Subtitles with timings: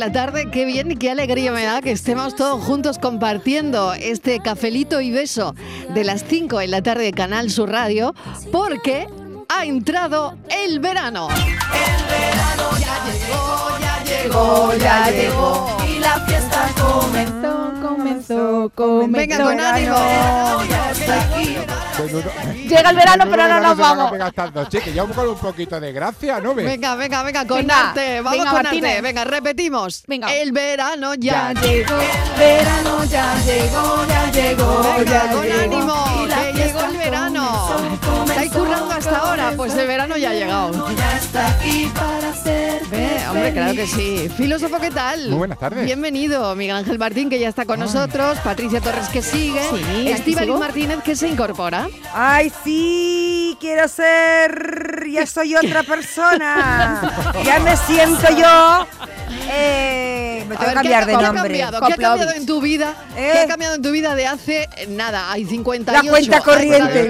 [0.00, 4.40] La tarde, qué bien y qué alegría me da que estemos todos juntos compartiendo este
[4.40, 5.54] cafelito y beso
[5.92, 8.14] de las 5 en la tarde de Canal Sur Radio,
[8.50, 9.06] porque
[9.50, 11.28] ha entrado el verano.
[14.06, 15.76] llegó, ya llegó.
[15.86, 19.18] Y la fiesta comenzó, comenzó, comenzó.
[19.18, 19.96] Venga, con ánimo.
[20.70, 21.56] Ya está aquí.
[22.06, 24.12] Llega el verano, pero no nos vamos.
[24.82, 26.66] que ya con un poquito de gracia, ¿no ves?
[26.66, 28.20] Venga, venga, venga, con Venga, arte.
[28.20, 28.90] Vamos venga, con Martínez.
[28.90, 29.02] arte.
[29.02, 30.02] Venga, repetimos.
[30.06, 30.32] Venga.
[30.34, 31.94] El verano ya Ya llegó,
[32.38, 35.60] verano ya llegó, ya llegó, Venga, ya con llegó.
[35.60, 37.59] ánimo, Y la que llegó el verano.
[38.28, 39.52] ¿Estáis currando hasta ahora?
[39.56, 40.90] Pues el verano ya ha llegado.
[40.96, 44.28] Ya está aquí para ser Ve, hombre, claro que sí.
[44.36, 45.28] Filósofo, ¿qué tal?
[45.28, 45.84] Muy buenas tardes.
[45.84, 50.54] Bienvenido, Miguel Ángel Martín, que ya está con nosotros, Patricia Torres, que sigue, Sí, Estíbaliz.
[50.58, 51.88] Martínez, que se incorpora.
[52.14, 53.56] ¡Ay, sí!
[53.60, 55.06] Quiero ser.
[55.10, 57.32] Ya soy otra persona.
[57.44, 58.86] ya me siento yo.
[59.52, 61.42] Eh, me tengo ver, que ¿qué ha- cambiar de ¿qué ha nombre.
[61.42, 61.80] cambiado?
[61.80, 62.94] ¿Qué ha cambiado en tu vida?
[63.16, 63.30] ¿Eh?
[63.32, 65.30] ¿Qué ha cambiado en tu vida de hace eh, nada?
[65.32, 66.92] Hay 58 La cuenta años corriente.
[66.92, 67.04] de.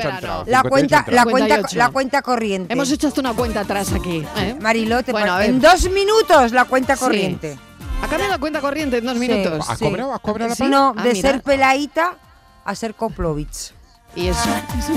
[0.46, 1.78] La 58 cuenta, la, cuenta, 58.
[1.78, 2.72] la cuenta corriente.
[2.72, 4.24] Hemos hecho hasta una cuenta atrás aquí.
[4.36, 4.56] ¿eh?
[4.60, 7.00] Marilo, te Bueno, en dos minutos la cuenta Sí.
[7.04, 7.58] corriente.
[8.02, 9.68] ¿Ha cambiado la cuenta corriente en dos minutos?
[9.68, 10.14] ¿Has cobrado?
[10.14, 10.70] ¿Has cobrado la Si paga?
[10.70, 12.16] no, Ah, de ser peladita
[12.64, 13.72] a ser Koplovich.
[14.16, 14.48] Y eso.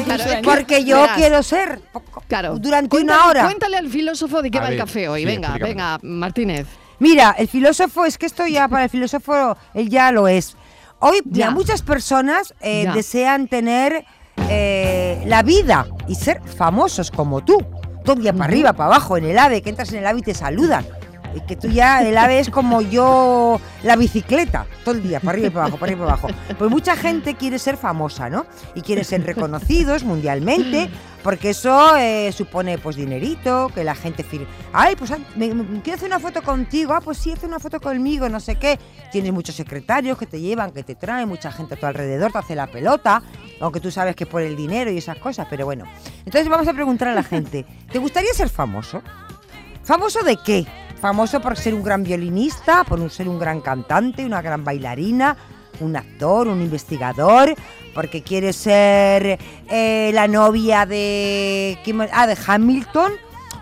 [0.06, 1.80] Claro, es que- Porque yo verás, quiero ser.
[2.28, 2.58] Claro.
[2.58, 3.44] Durante Cuéntale- una hora.
[3.44, 5.20] Cuéntale al filósofo de qué A va el ver, café hoy.
[5.20, 5.70] sí, venga, explícame.
[5.70, 6.66] venga, Martínez.
[7.00, 10.56] Mira, el filósofo, es que esto ya para el filósofo, él ya lo es.
[11.00, 11.46] Hoy Ya.
[11.48, 12.94] ya muchas personas eh, Ya.
[12.94, 14.06] desean tener
[14.50, 17.58] eh, la vida y ser famosos como tú.
[18.04, 20.24] Todo día para arriba, para abajo, en el AVE, que entras en el AVE y
[20.24, 20.86] te saludan.
[21.36, 25.32] Y que tú ya, el AVE es como yo, la bicicleta, todo el día, para
[25.32, 26.56] arriba y para abajo, para arriba y para abajo.
[26.58, 28.46] Pues mucha gente quiere ser famosa, ¿no?
[28.76, 30.90] Y quiere ser reconocidos mundialmente,
[31.24, 34.46] porque eso eh, supone pues dinerito, que la gente firme.
[34.74, 36.94] Ay, pues me, me- quiero hacer una foto contigo.
[36.94, 38.78] Ah, pues sí, hace una foto conmigo, no sé qué.
[39.12, 42.38] Tienes muchos secretarios que te llevan, que te traen, mucha gente a tu alrededor te
[42.38, 43.24] hace la pelota,
[43.60, 45.86] aunque tú sabes que es por el dinero y esas cosas, pero bueno.
[46.26, 49.02] Entonces vamos a preguntar a la gente, ¿te gustaría ser famoso?
[49.84, 50.66] ¿Famoso de qué?
[51.04, 55.36] Famoso por ser un gran violinista, por ser un gran cantante, una gran bailarina,
[55.82, 57.54] un actor, un investigador,
[57.94, 59.38] porque quiere ser
[59.70, 61.78] eh, la novia de,
[62.14, 63.12] ah, de Hamilton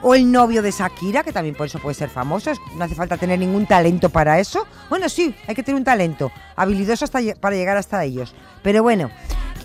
[0.03, 2.51] o el novio de Shakira, que también por eso puede ser famoso.
[2.75, 4.67] No hace falta tener ningún talento para eso.
[4.87, 8.35] Bueno, sí, hay que tener un talento habilidoso hasta para llegar hasta ellos.
[8.61, 9.09] Pero bueno,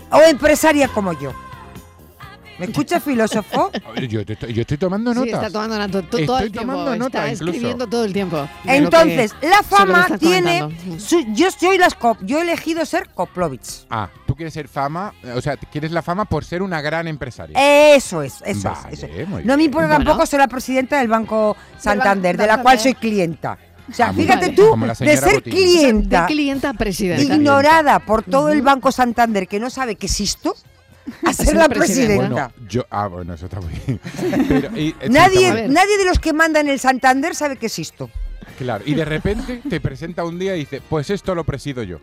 [0.09, 1.31] o empresaria como yo.
[2.59, 3.71] ¿Me escucha, filósofo?
[4.09, 5.33] Yo, te estoy- yo estoy tomando Sí, notas.
[5.33, 6.71] está tomando nota todo Estoy el tiempo.
[6.73, 7.51] tomando nota, está incluso.
[7.51, 8.37] escribiendo todo el tiempo.
[8.63, 10.67] de Entonces, que- la fama tiene.
[10.99, 13.85] su- yo soy las cop- yo he elegido ser Koplovich.
[13.89, 17.57] Ah, tú quieres ser fama, o sea, quieres la fama por ser una gran empresaria.
[17.95, 19.03] Eso es, eso Vale, es.
[19.03, 19.07] eso
[19.43, 20.03] No me importa Bueno.
[20.05, 23.57] tampoco ser la presidenta del Banco Santander, de la cual soy clienta.
[23.89, 25.43] O sea, Ah, fíjate tú, de ser Botín.
[25.43, 27.21] De clienta, clienta a presidenta.
[27.35, 30.55] ignorada por todo el Banco Santander que no sabe que existo,
[31.25, 32.27] a ser la presidenta.
[32.51, 33.99] Bueno, yo, ah, bueno, eso está muy bien.
[34.49, 38.09] Pero, y, eh, Nadie, nadie de los que mandan el Santander sabe que existo.
[38.57, 41.99] Claro, y de repente te presenta un día y dice, pues esto lo presido yo.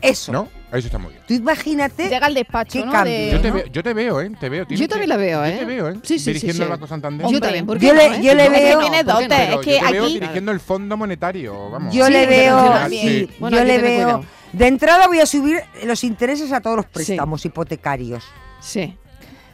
[0.00, 0.32] Eso.
[0.32, 0.48] ¿No?
[0.70, 1.22] Eso está muy bien.
[1.26, 2.08] Tú imagínate.
[2.10, 3.04] Llega al despacho, ¿Qué ¿no?
[3.04, 3.54] De- Yo te, ¿no?
[3.54, 4.30] veo, yo te veo, ¿eh?
[4.38, 4.66] Te veo.
[4.68, 5.56] Yo también la veo, Yo ¿eh?
[5.60, 5.94] te veo, ¿eh?
[6.02, 6.62] Sí, sí, sí, Dirigiendo sí.
[6.64, 7.26] el Banco Santander.
[7.30, 8.20] Yo también, ¿por yo qué le- no, eh?
[8.22, 8.80] yo le ¿Por qué veo- no?
[8.80, 9.28] Tiene ¿Por qué no?
[9.28, 11.94] dotes, Pero es que yo te veo aquí- dirigiendo el Fondo Monetario, vamos.
[11.94, 14.24] Yo Sí, le veo, yo que le veo.
[14.54, 18.24] De entrada voy a subir los intereses a todos los préstamos hipotecarios.
[18.60, 18.96] Sí.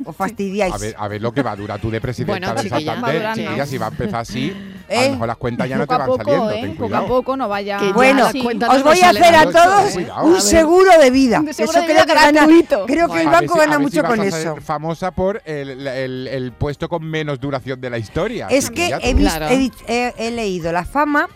[0.02, 0.72] ¿O fastidiáis?
[0.72, 2.92] A ver, a ver lo que va a durar tú de presidenta Bueno, chiquilla.
[2.94, 3.16] Santander.
[3.20, 3.42] Durando.
[3.42, 4.50] Chiquilla, si va a empezar así,
[4.88, 5.06] a ¿Eh?
[5.06, 6.50] lo mejor las cuentas ya no te a van poco, saliendo.
[6.52, 6.60] ¿eh?
[6.62, 7.78] Ten Poco a poco no vaya.
[7.78, 10.08] Que Bueno, cuentas os voy a hacer a todos ¿eh?
[10.22, 11.42] Un A seguro de vida.
[11.52, 12.86] Seguro Eso de creo vida que gana- gratuito.
[12.86, 14.36] Creo que el A banco si- a gana si mucho vas con a eso.
[14.54, 18.46] ser famosa por el, el- el puesto con menos duración de la historia.
[18.48, 19.48] Es que Chiquilla, he, Claro.
[19.50, 21.28] he- he leído la fama.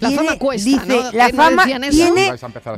[0.00, 1.12] La tiene- fama cuesta, Dice, ¿no?
[1.12, 1.90] la ¿Que no fama tiene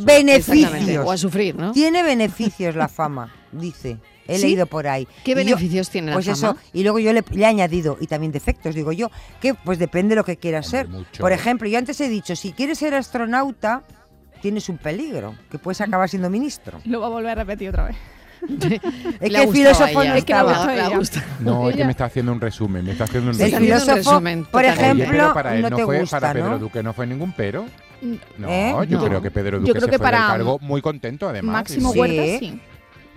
[0.04, 1.04] beneficios.
[1.06, 1.72] O a sufrir, ¿no?
[1.72, 3.98] Tiene beneficios la fama, dice.
[4.26, 4.42] He ¿Sí?
[4.42, 5.06] leído por ahí.
[5.24, 6.36] ¿Qué Y yo- beneficios tiene la Pues fama?
[6.36, 9.10] eso, y luego yo le, le he añadido, y también defectos, digo yo,
[9.40, 10.88] que pues depende de lo que quieras Hombre, ser.
[10.88, 11.20] mucho.
[11.22, 13.84] Por ejemplo, yo antes he dicho, si quieres ser astronauta,
[14.42, 16.78] tienes un peligro, que puedes acabar siendo ministro.
[16.84, 17.96] Lo va a volver a repetir otra vez.
[19.20, 20.66] Es que el filósofo no estaba.
[21.40, 23.72] No, es que me está haciendo un resumen, me está haciendo un El resumen.
[23.72, 26.58] un filósofo, por ejemplo, para él no no, te fue, gusta, para Pedro ¿no?
[26.58, 27.66] Duque no fue ningún pero.
[28.38, 28.74] No, ¿Eh?
[28.88, 29.04] yo No.
[29.06, 31.52] creo que Pedro Yo Duque creo se que fue del para cargo muy contento además.
[31.52, 31.98] Máximo Sí.
[31.98, 32.60] Huerta, sí.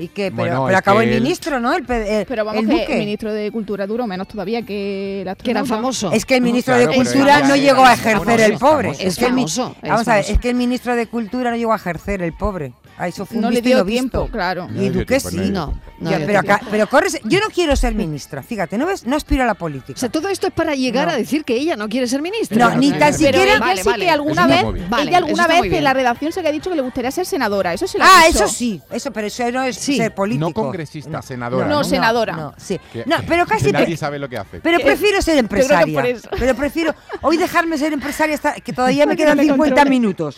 [0.02, 0.32] ¿Y qué?
[0.32, 1.74] Pero, Bueno, pero acabó que el él- ministro, ¿no?
[1.74, 2.94] El, el- Pero vamos el que duque.
[2.94, 6.12] el ministro de Cultura duró menos todavía que el Que era famoso.
[6.12, 8.92] Es que el ministro Claro, de Cultura no llegó a ejercer el pobre.
[9.00, 11.78] Es que famoso, Vamos a ver, es que el ministro de Cultura no llegó a
[11.78, 12.74] ejercer el pobre.
[12.98, 14.10] A eso fue un no le dio no visto.
[14.10, 14.68] tiempo, claro.
[14.70, 15.38] No Y Duque tiempo, sí.
[15.38, 15.74] No, tiempo.
[16.02, 16.12] no.
[16.12, 19.42] Ya, pero, acá- pero corres, yo no quiero ser ministra, fíjate, no ves, no aspiro
[19.44, 19.94] a la política.
[19.96, 21.14] O sea, todo esto es para llegar No.
[21.14, 22.70] a decir que ella no quiere ser ministra.
[22.70, 24.06] No, ni tan siquiera- Vale, sí vale.
[24.06, 24.64] que alguna vez,
[25.02, 27.74] ella alguna vez en la redacción se le ha dicho que le gustaría ser senadora.
[27.74, 29.98] Eso se ah, eso sí, eso, pero eso no es Sí.
[29.98, 30.48] ser político.
[30.48, 31.84] No congresista, senadora, No, ¿no?
[31.84, 32.36] senadora.
[32.36, 32.80] No, sí.
[32.92, 34.60] Que- No, pero que casi nadie pre- sabe lo que hace.
[34.62, 35.94] pero Que- prefiero ser que empresaria.
[36.00, 36.30] por eso.
[36.38, 39.76] Pero prefiero hoy dejarme ser empresaria hasta que todavía me que quedan no me 50
[39.76, 39.90] controle.
[39.90, 40.38] minutos.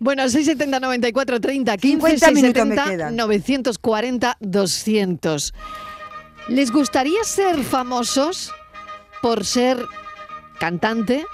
[0.00, 3.16] Bueno, 670 94 30 15 50 minutos me 670 quedan.
[3.16, 5.54] 940 200.
[6.48, 8.52] ¿Les gustaría ser famosos
[9.20, 9.78] por ser
[10.60, 11.24] cantante,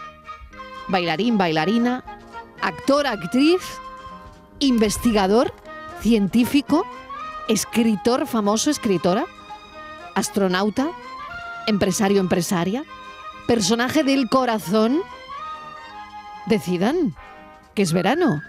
[0.89, 2.03] bailarín, bailarina,
[2.61, 3.61] actor, actriz,
[4.59, 5.53] investigador,
[6.01, 6.87] científico,
[7.49, 9.25] escritor, famoso, escritora,
[10.15, 10.91] astronauta,
[11.67, 12.85] empresario, empresaria,
[13.47, 15.03] personaje del corazón?
[16.47, 17.15] Decidan,
[17.75, 18.43] que es verano.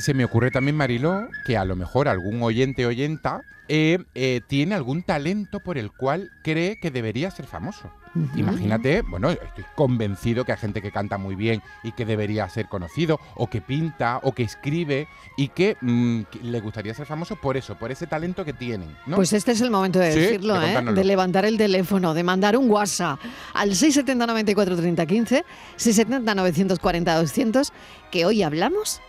[0.00, 4.74] Se me ocurre también, Mariló, que a lo mejor algún oyente oyenta eh, eh, tiene
[4.74, 7.92] algún talento por el cual cree que debería ser famoso.
[8.34, 12.66] Imagínate, bueno, estoy convencido que hay gente que canta muy bien y que debería ser
[12.66, 15.06] conocido, o que pinta, o que escribe,
[15.36, 18.96] y que, mm, que le gustaría ser famoso por eso, por ese talento que tienen.
[19.06, 19.14] ¿no?
[19.16, 20.82] Pues este es el momento de Sí, decirlo, de ¿eh?
[20.82, 23.20] de levantar el teléfono, de mandar un WhatsApp
[23.54, 25.44] al 670 94 30 15,
[25.76, 27.72] 670 940 200,
[28.10, 29.00] que hoy hablamos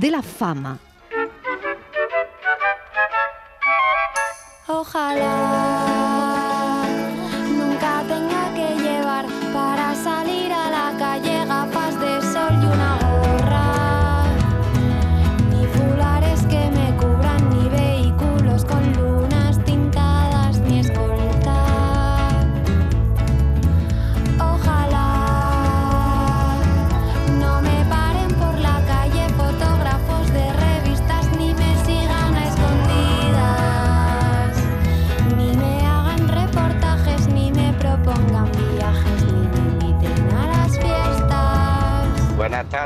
[0.00, 0.78] de la fama.
[4.68, 6.07] Ojalá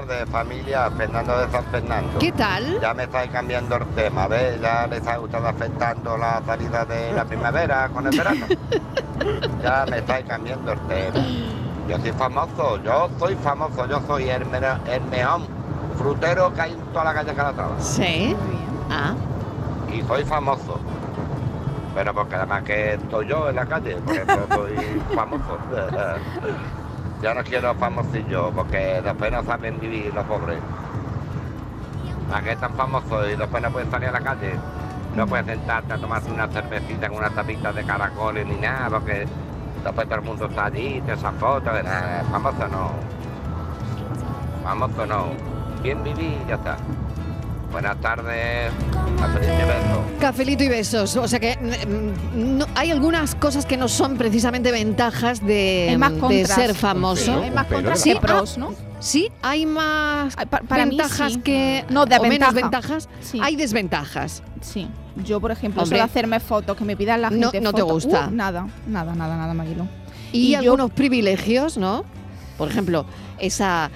[0.07, 0.91] tardes, familia.
[0.91, 2.19] Fernando de San Fernando.
[2.19, 2.81] ¿Qué tal?
[2.81, 4.61] Ya me estáis cambiando el tema, ¿ves?
[4.61, 8.47] Ya me está gustando afectando la salida de la primavera con el verano.
[9.63, 11.27] ya me estáis cambiando el tema.
[11.89, 15.41] Yo soy famoso, yo soy famoso, yo soy el, el mejor
[15.99, 17.81] frutero que hay en toda la calle Calatrava.
[17.81, 18.37] Sí.
[18.91, 19.15] Ah,
[19.93, 20.79] Y soy famoso.
[21.95, 25.59] Pero porque además que estoy yo en la calle, por eso soy famoso.
[27.23, 30.59] ya no quiero famosillo, porque después no saben vivir los pobres.
[32.35, 34.55] ¿A qué tan famosos y después no pueden salir a la calle?
[35.15, 39.27] No puedes sentarte a tomarse una cervecita en una tapita de caracoles ni nada, porque
[39.85, 41.73] después todo el mundo está allí, te esa fotos,
[42.31, 42.91] famoso no.
[44.65, 45.27] Famoso no.
[45.83, 46.77] Bien vivir y ya está.
[47.73, 48.71] Buenas tardes.
[49.19, 50.21] Cafelito y besos.
[50.21, 51.17] Cafelito y besos.
[51.17, 56.19] O sea que mm, no- hay algunas cosas que no son precisamente ventajas de, de
[56.21, 56.49] contras.
[56.55, 57.25] ser famoso.
[57.33, 58.75] Pero- Hay más contras que pros, ¿no?
[59.01, 61.41] Sí, hay más Ay, pa- para mí ventajas sí.
[61.41, 63.09] que No, o menos ventajas.
[63.21, 63.41] Sí.
[63.43, 64.43] Hay desventajas.
[64.61, 64.89] Sí.
[65.25, 65.99] Yo, por ejemplo, Hombre.
[65.99, 68.29] solo hacerme fotos, que me pidan la gente no te gusta.
[68.29, 69.87] Uh, nada, nada, nada, nada, Maguilo.
[70.33, 72.05] Y, Y yo- algunos privilegios, ¿no?
[72.57, 73.05] Por ejemplo,
[73.39, 73.91] esa,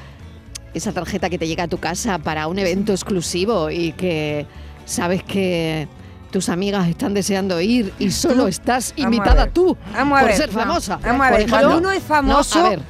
[0.76, 4.46] esa tarjeta que te llega a tu casa para un evento exclusivo y que
[4.84, 5.88] sabes que
[6.30, 10.36] tus amigas están deseando ir y solo Tú- estás invitada tú Vamos a por ver,
[10.36, 10.60] ser no.
[10.60, 10.98] famosa.
[11.02, 11.58] Vamos a ver, ejemplo.
[11.58, 12.80] cuando uno es famoso, No, a ver,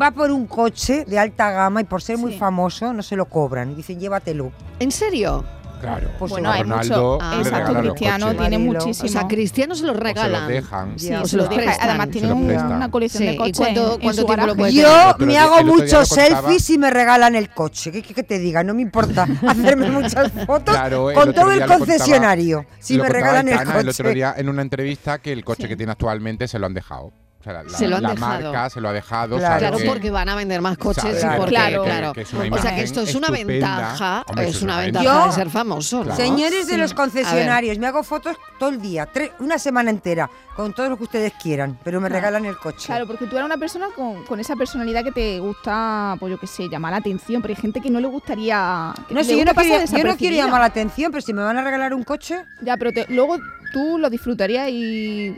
[0.00, 3.26] va por un coche de alta gama y por ser muy famoso no se lo
[3.26, 3.76] cobran.
[3.76, 4.52] Dicen, llévatelo.
[4.80, 5.44] ¿en serio?
[5.80, 6.10] Claro.
[6.18, 7.18] Pues Bueno, a hay Ronaldo mucho.
[7.22, 7.34] Ah.
[7.38, 9.08] Exacto, regalan Cristiano tiene muchísimo.
[9.08, 10.48] O sea, Cristiano se los O se los regalan.
[10.48, 10.98] dejan.
[10.98, 11.76] Sí, Ya, se se lo los.
[11.80, 13.56] Además, tiene una colección Sí, de ¿y coches.
[13.56, 17.92] cuánto- cuánto tiempo lo Yo otro me hago muchos selfies y me regalan el coche.
[17.92, 18.64] ¿Qué, qué- qué te diga?
[18.64, 22.66] No me importa hacerme muchas fotos Claro, con todo el lo contaba- concesionario.
[22.78, 24.14] Si me regalan el Aitana el otro coche.
[24.14, 25.68] día en una entrevista que el coche Sí.
[25.68, 27.12] que tiene actualmente se lo han dejado.
[27.46, 28.42] O sea, la, Se lo han la dejado.
[28.52, 29.36] marca se lo ha dejado.
[29.38, 29.46] Claro.
[29.54, 31.36] sabe Claro, que- porque van a vender más coches y Claro.
[31.36, 31.84] porque, Claro.
[31.84, 32.12] claro.
[32.12, 33.52] que es una o sea que esto es una estupenda.
[33.76, 36.16] ventaja, Hombre, es una ventaja Yo- de ser famoso, ¿no?
[36.16, 36.80] Señores de Sí.
[36.80, 40.96] los concesionarios, me hago fotos todo el día, tres- una semana entera, con todo lo
[40.96, 42.20] que ustedes quieran, pero me Claro.
[42.22, 42.86] regalan el coche.
[42.86, 46.40] Claro, porque tú eres una persona con, con esa personalidad que te gusta, pues yo
[46.40, 48.92] qué sé, llamar la atención, pero hay gente que no le gustaría.
[49.06, 51.32] que No sé, yo gusta no, quería- yo no quiero llamar la atención, pero si
[51.32, 53.36] me van a regalar un coche, Ya, pero te- luego
[53.72, 55.36] tú lo disfrutarías y.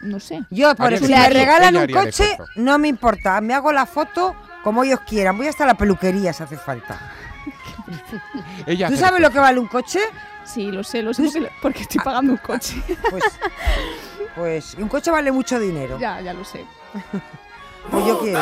[0.00, 0.44] No sé.
[0.50, 4.34] yo, por eso, si me regalan un coche, no me importa, me hago la foto
[4.64, 7.12] como ellos quieran, voy hasta la peluquería si hace falta.
[8.66, 10.00] Ella ¿Tú hace sabes lo que vale un coche?
[10.44, 12.82] Sí, lo sé, lo sé porque, porque estoy pagando un coche.
[13.10, 13.24] Pues,
[14.34, 15.98] pues un coche vale mucho dinero.
[15.98, 16.64] ya, ya lo sé.
[17.90, 18.40] Pues yo quiero.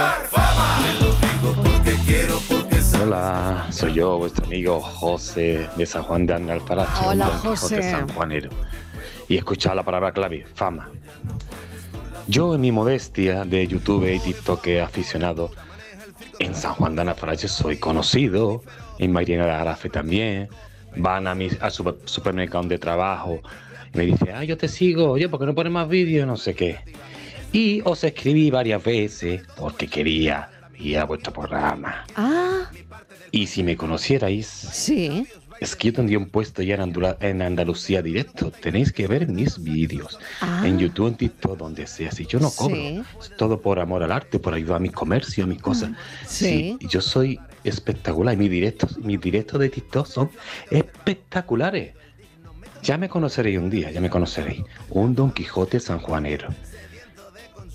[3.00, 7.76] Hola, soy yo, vuestro amigo José de San Juan de Alparache, Hola, un Don Quijote
[7.76, 8.06] José.
[9.28, 10.90] Y he escuchado la palabra clave, fama.
[12.26, 15.50] Yo en mi modestia de YouTube y TikTok aficionado,
[16.38, 18.62] en San Juan de Alparache soy conocido,
[18.98, 20.48] en Marina de Arafe también,
[20.96, 23.40] van a mi a su supermercado donde trabajo
[23.94, 26.26] y me dicen, ah, yo te sigo, yo, ¿por qué no pones más vídeos?
[26.26, 26.80] No sé qué.
[27.52, 32.04] Y os escribí varias veces porque quería ir a vuestro programa.
[32.14, 32.70] Ah,
[33.30, 35.26] Y si me conocierais, sí.
[35.60, 38.50] Es que yo tendría un puesto ya en, Andula- en Andalucía directo.
[38.50, 40.62] Tenéis que ver mis vídeos Ah.
[40.64, 42.10] en YouTube, en TikTok, donde sea.
[42.12, 43.02] Si yo no cobro, Sí.
[43.20, 45.90] es todo por amor al arte, por ayudar a mi comercio, a mis cosas.
[46.26, 46.76] sí.
[46.88, 48.34] yo soy espectacular.
[48.34, 50.30] Y mis directos, mis directos de TikTok son
[50.70, 51.94] espectaculares.
[52.82, 54.62] Ya me conoceréis un día, ya me conoceréis.
[54.90, 56.48] Un Don Quijote sanjuanero.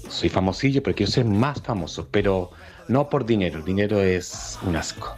[0.08, 2.52] Soy famosillo, pero quiero ser más famoso, pero
[2.88, 3.60] no por dinero.
[3.60, 5.16] El dinero es un asco.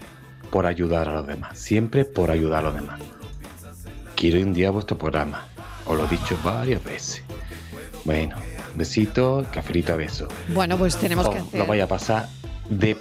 [0.51, 1.57] Por ayudar a los demás.
[1.57, 2.99] Siempre por ayudar a los demás.
[4.15, 5.45] Quiero un día vuestro programa.
[5.85, 7.23] Os lo he dicho varias veces.
[8.05, 8.35] Bueno,
[8.75, 10.27] besito, cafelito, beso.
[10.53, 11.59] Bueno, pues tenemos que Os hacer.
[11.59, 12.29] lo vaya a pasar
[12.69, 12.95] de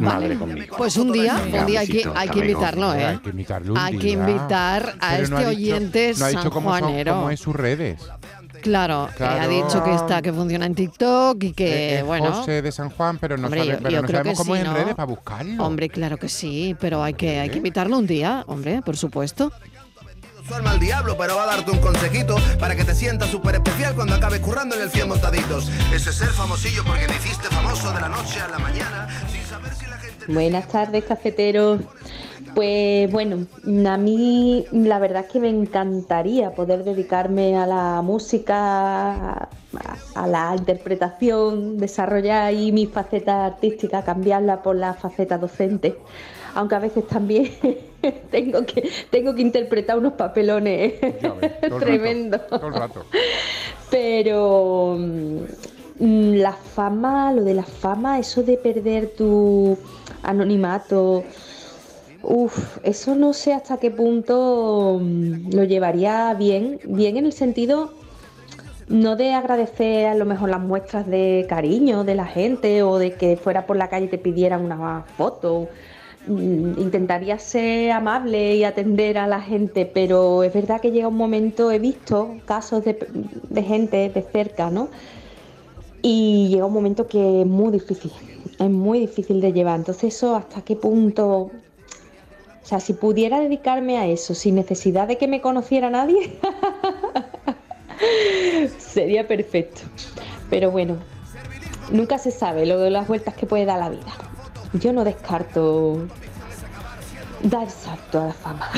[0.00, 0.38] madre Vale.
[0.38, 0.76] conmigo.
[0.76, 3.20] Pues un día, Venga, un día hay que, besito, hay que invitarlo, Hay ¿eh?
[3.22, 6.28] que invitarlo un Hay que invitar a Pero este no ha dicho- oyente no ha
[6.28, 7.14] dicho cómo son- sanjuanero.
[7.14, 8.00] cómo es sus redes.
[8.62, 12.32] Claro, que ha dicho que está, que funciona en TikTok y que, Eh, es bueno.
[12.32, 14.44] José de San Juan, pero no, Hombre, sabe- yo- pero yo no creo sabemos que
[14.44, 14.78] cómo sí, es en ¿no?
[14.78, 15.64] redes para buscarlo.
[15.64, 19.52] Hombre, claro que sí, pero hay que, hay que invitarlo un día, hombre, por supuesto.
[20.46, 23.56] Su alma al diablo, pero va a darte un consejito para que te sientas súper
[23.56, 25.68] especial cuando acabes currando en el 100 montaditos.
[25.92, 29.44] Ese es ser famosillo porque te hiciste famoso de la noche a la mañana sin
[29.44, 30.24] saber si la gente...
[30.32, 31.80] Buenas tardes, cafeteros.
[32.58, 33.46] Pues bueno,
[33.88, 39.48] a mí la verdad es que me encantaría poder dedicarme a la música, a,
[40.16, 45.98] a la interpretación, desarrollar ahí mi faceta artística, cambiarla por la faceta docente.
[46.56, 47.48] Aunque a veces también
[48.32, 50.94] tengo que, tengo que interpretar unos papelones
[51.78, 52.40] tremendos.
[53.88, 59.78] Pero mm, la fama, lo de la fama, eso de perder tu
[60.24, 61.22] anonimato,
[62.22, 67.92] uff, eso no sé hasta qué punto mm, lo llevaría bien, bien en el sentido
[68.88, 73.12] no de agradecer a lo mejor las muestras de cariño de la gente o de
[73.14, 75.68] que fuera por la calle y te pidieran una foto.
[76.26, 81.16] Mm, Intentaría ser amable y atender a la gente, pero es verdad que llega un
[81.16, 82.98] momento, he visto casos de,
[83.50, 84.88] de gente de cerca, ¿no?
[86.02, 88.12] Y llega un momento que es muy difícil,
[88.58, 89.78] es muy difícil de llevar.
[89.78, 91.50] Entonces eso, ¿hasta qué punto?
[92.62, 96.38] O sea, si pudiera dedicarme a eso sin necesidad de que me conociera nadie,
[98.78, 99.82] sería perfecto.
[100.50, 100.96] Pero bueno,
[101.90, 104.12] nunca se sabe lo de las vueltas que puede dar la vida.
[104.74, 106.06] Yo no descarto
[107.42, 108.68] dar salto a la fama.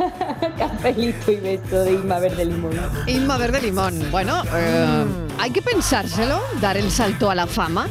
[0.58, 2.72] Cafelito y beso de Inma Verde Limón.
[3.06, 4.10] Inma Verde Limón.
[4.10, 5.04] Bueno, eh,
[5.38, 7.88] hay que pensárselo, dar el salto a la fama.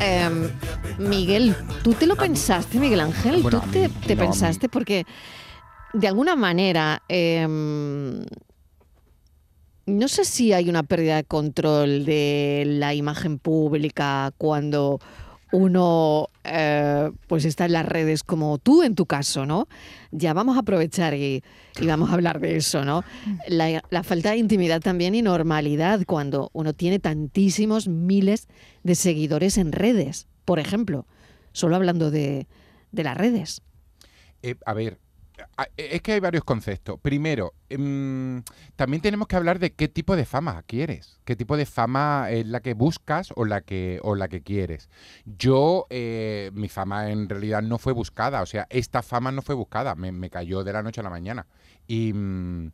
[0.00, 0.50] Eh,
[0.98, 3.42] Miguel, ¿tú te lo pensaste, Miguel Ángel?
[3.42, 4.68] Bueno, ¿Tú te, no, pensaste?
[4.68, 5.06] Porque
[5.92, 7.46] de alguna manera, eh,
[9.86, 15.00] no sé si hay una pérdida de control de la imagen pública cuando
[15.54, 19.68] uno eh, pues está en las redes como tú en tu caso, ¿no?
[20.10, 21.44] Ya vamos a aprovechar y,
[21.80, 23.04] y vamos a hablar de eso, ¿no?
[23.46, 28.48] La, la falta de intimidad también y normalidad cuando uno tiene tantísimos miles
[28.82, 31.06] de seguidores en redes, por ejemplo,
[31.52, 32.48] solo hablando de,
[32.90, 33.62] de las redes.
[34.42, 34.98] Eh, a ver,
[35.76, 36.98] es que hay varios conceptos.
[37.00, 38.42] Primero, em,
[38.76, 42.46] también tenemos que hablar de qué tipo de fama quieres, qué tipo de fama es
[42.46, 44.88] la que buscas o la que, o la que quieres.
[45.24, 49.54] Yo, eh, mi fama en realidad no fue buscada, o sea, esta fama no fue
[49.54, 51.46] buscada, me, cayó de la noche a la mañana.
[51.86, 52.70] Y, mm,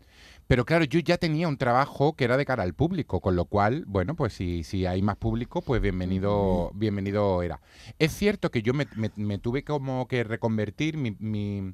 [0.50, 3.44] pero claro, yo ya tenía un trabajo que era de cara al público, con lo
[3.44, 7.60] cual, bueno, pues si, si hay más público, pues bienvenido, bienvenido era.
[8.00, 11.72] Es cierto que yo me, me- me tuve como que reconvertir mi, mi-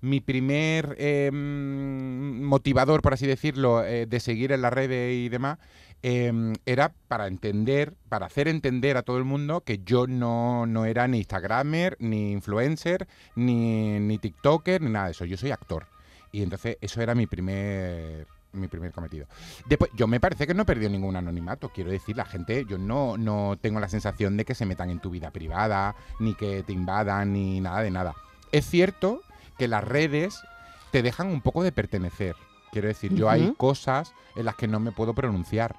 [0.00, 5.28] mi primer eh, mm, motivador, por así decirlo, eh, de seguir en las redes y
[5.28, 5.58] demás,
[6.02, 6.32] eh,
[6.64, 11.06] era para entender, para hacer entender a todo el mundo que yo no, no era
[11.08, 15.26] ni Instagramer, ni influencer, ni, ni TikToker, ni nada de eso.
[15.26, 15.93] Yo soy actor.
[16.34, 19.26] Y entonces eso era mi primer mi primer cometido.
[19.66, 21.68] Después, yo me parece que no he perdido ningún anonimato.
[21.68, 24.98] Quiero decir, la gente, yo no, no tengo la sensación de que se metan en
[24.98, 28.14] tu vida privada, ni que te invadan, ni nada de nada.
[28.50, 29.20] Es cierto
[29.58, 30.40] que las redes
[30.90, 32.34] te dejan un poco de pertenecer.
[32.72, 35.76] Quiero decir, yo hay cosas en las que no me puedo pronunciar.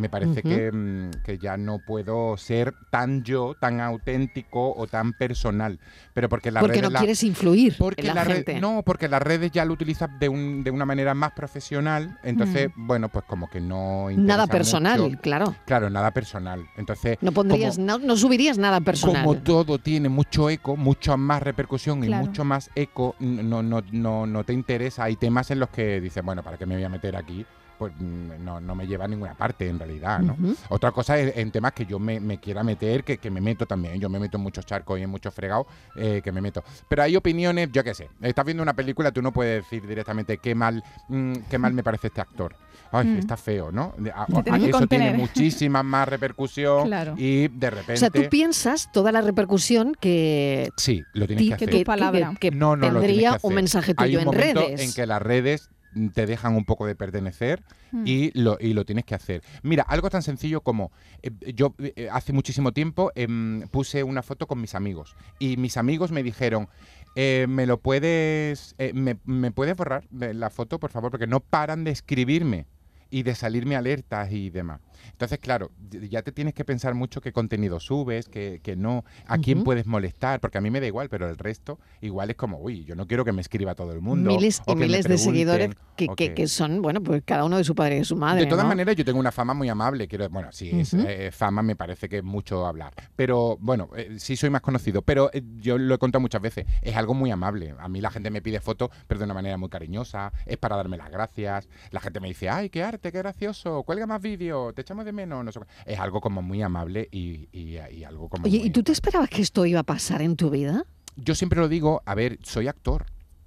[0.00, 5.12] Me parece que, mm, que ya no puedo ser tan yo, tan auténtico o tan
[5.12, 5.78] personal.
[6.14, 8.60] Pero porque las Porque redes no la- quieres influir porque en la la red- gente.
[8.60, 12.18] no, porque las redes ya lo utilizas de, un- de una manera más profesional.
[12.22, 14.06] Entonces, bueno, pues como que no.
[14.16, 15.18] Nada personal, mucho.
[15.20, 15.54] claro.
[15.66, 16.64] Claro, nada personal.
[16.76, 17.18] Entonces.
[17.20, 19.24] No pondrías, como- no, no subirías nada personal.
[19.24, 22.24] como todo tiene mucho eco, mucha más repercusión Claro.
[22.24, 25.04] y mucho más eco, no, no, no, no te interesa.
[25.04, 27.44] Hay temas en los que dices, bueno, ¿para qué me voy a meter aquí?
[27.80, 30.36] Pues mm, no, no me lleva a ninguna parte en realidad, ¿no?
[30.68, 33.64] Otra cosa es en temas que yo me, me quiera meter, que, que me meto
[33.64, 33.98] también.
[33.98, 35.66] Yo me meto en muchos charcos y en muchos fregados
[35.96, 36.62] eh, que me meto.
[36.88, 38.10] Pero hay opiniones, yo qué sé.
[38.20, 41.82] Estás viendo una película, tú no puedes decir directamente qué mal, mm, qué mal me
[41.82, 42.54] parece este actor.
[42.92, 43.18] Ay, Mm.
[43.20, 43.94] está feo, ¿no?
[44.14, 47.14] A- Te a- tienes que eso tiene muchísima más repercusión Claro.
[47.16, 47.94] y de repente...
[47.94, 51.68] O sea, tú piensas toda la repercusión que, Sí, lo tienes ti- que hacer.
[51.70, 53.48] que- que- que no, no, lo tienes tendría que hacer.
[53.48, 54.80] un mensaje Hay tuyo un en momento redes.
[54.82, 55.70] en que las redes
[56.14, 58.04] te dejan un poco de pertenecer Mm.
[58.06, 59.42] y, lo, y lo tienes que hacer.
[59.62, 64.46] Mira, algo tan sencillo como eh, yo eh, hace muchísimo tiempo em, puse una foto
[64.46, 66.68] con mis amigos y mis amigos me dijeron,
[67.16, 71.10] eh, ¿me lo puedes, eh, me, me puedes borrar la foto, por favor?
[71.10, 72.66] Porque no paran de escribirme
[73.10, 74.80] y de salirme alertas y demás.
[75.12, 79.38] Entonces, claro, ya te tienes que pensar mucho qué contenido subes, que, que no, a
[79.38, 82.58] quién puedes molestar, porque a mí me da igual, pero el resto igual es como,
[82.58, 84.30] uy, yo no quiero que me escriba todo el mundo.
[84.30, 87.74] miles y miles de seguidores que, que- que- son, bueno, pues cada uno de su
[87.74, 88.40] padre y de su madre.
[88.40, 88.68] de todas ¿no?
[88.70, 90.08] maneras, yo tengo una fama muy amable.
[90.08, 92.92] Quiero, bueno, si es eh, fama, me parece que es mucho hablar.
[93.16, 95.02] Pero bueno, eh, sí soy más conocido.
[95.02, 96.66] Pero eh, yo lo he contado muchas veces.
[96.82, 97.74] Es algo muy amable.
[97.78, 100.32] A mí la gente me pide fotos, pero de una manera muy cariñosa.
[100.46, 101.68] Es para darme las gracias.
[101.90, 103.82] La gente me dice, ay, qué arte, qué gracioso.
[103.84, 104.72] Cuelga más vídeo.
[104.72, 105.44] Te echamos de menos.
[105.44, 105.60] No sé.
[105.60, 105.92] qué.
[105.92, 108.44] Es algo como muy amable y, y- y algo como.
[108.46, 110.84] Oye, muy- ¿y tú te esperabas que esto iba a pasar en tu vida?
[111.16, 113.04] yo siempre lo digo, a ver, soy actor.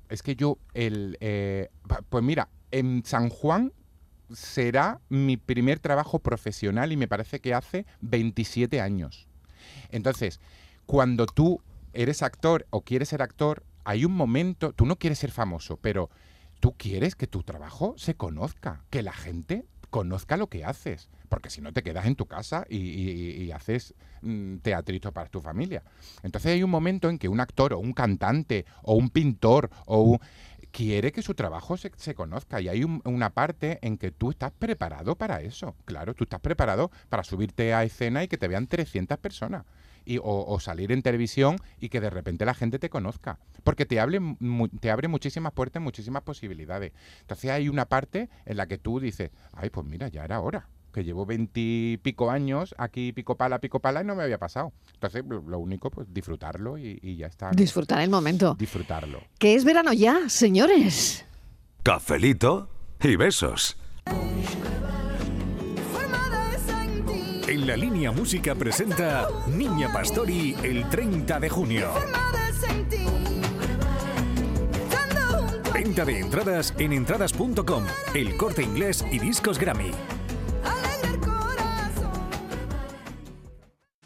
[0.09, 1.69] Es que yo, el, eh,
[2.09, 3.73] pues mira, en San Juan
[4.31, 9.27] será mi primer trabajo profesional y me parece que hace 27 años.
[9.89, 10.39] Entonces,
[10.85, 11.61] cuando tú
[11.93, 16.09] eres actor o quieres ser actor, hay un momento, tú no quieres ser famoso, pero
[16.59, 21.49] tú quieres que tu trabajo se conozca, que la gente conozca lo que haces, porque
[21.49, 25.81] si no te quedas en tu casa y, haces mm, teatrito para tu familia.
[26.21, 30.01] Entonces hay un momento en que un actor o un cantante o un pintor o
[30.01, 30.19] un-
[30.71, 34.29] quiere que su trabajo se, se conozca y hay un- una parte en que tú
[34.29, 35.75] estás preparado para eso.
[35.85, 39.65] Claro, tú estás preparado para subirte a escena y que te vean 300 personas.
[40.05, 43.39] Y, o, salir en televisión y que de repente la gente te conozca.
[43.63, 44.19] Porque te, hable
[44.81, 46.91] te abre muchísimas puertas, muchísimas posibilidades.
[47.21, 50.69] Entonces hay una parte en la que tú dices, ay, pues mira, ya era hora.
[50.93, 54.71] Que llevo veintipico años aquí, pico pala, pico pala, y no me había pasado.
[54.93, 57.51] Entonces, lo lo único, pues disfrutarlo y, y ya está.
[57.51, 58.55] Disfrutar el momento.
[58.57, 59.21] Disfrutarlo.
[59.39, 61.25] Que es verano ya, señores.
[61.83, 62.69] Cafelito
[63.01, 63.75] y besos.
[67.47, 71.89] En la línea música presenta Niña Pastori el 30 de junio.
[75.73, 77.83] Venta de entradas en entradas.com,
[78.15, 79.91] El Corte Inglés y Discos Grammy.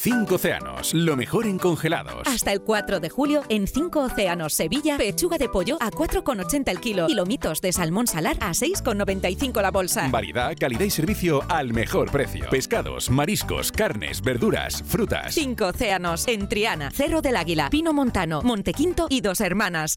[0.00, 2.22] Cinco océanos, lo mejor en congelados.
[2.24, 6.78] Hasta el 4 de julio, en 5 Océanos Sevilla, pechuga de pollo a 4,80 el
[6.78, 10.06] kilo y lomitos de salmón salar a 6,95 la bolsa.
[10.08, 12.48] Variedad, calidad y servicio al mejor precio.
[12.48, 15.34] Pescados, mariscos, carnes, verduras, frutas.
[15.34, 19.96] 5 Océanos, en Triana, Cerro del Águila, Pino Montano, Montequinto y Dos Hermanas.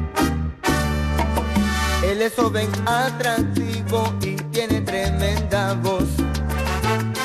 [2.03, 6.03] Él es joven, atractivo y tiene tremenda voz.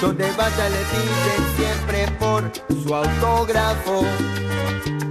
[0.01, 2.51] Donde vaya le piden siempre por
[2.83, 4.03] su autógrafo.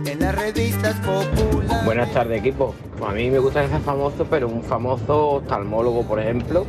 [0.06, 1.86] En las revistas populares.
[1.86, 2.75] Buenas tardes, equipo.
[3.06, 6.65] A mí me gusta ser famoso, pero un famoso oftalmólogo, por ejemplo,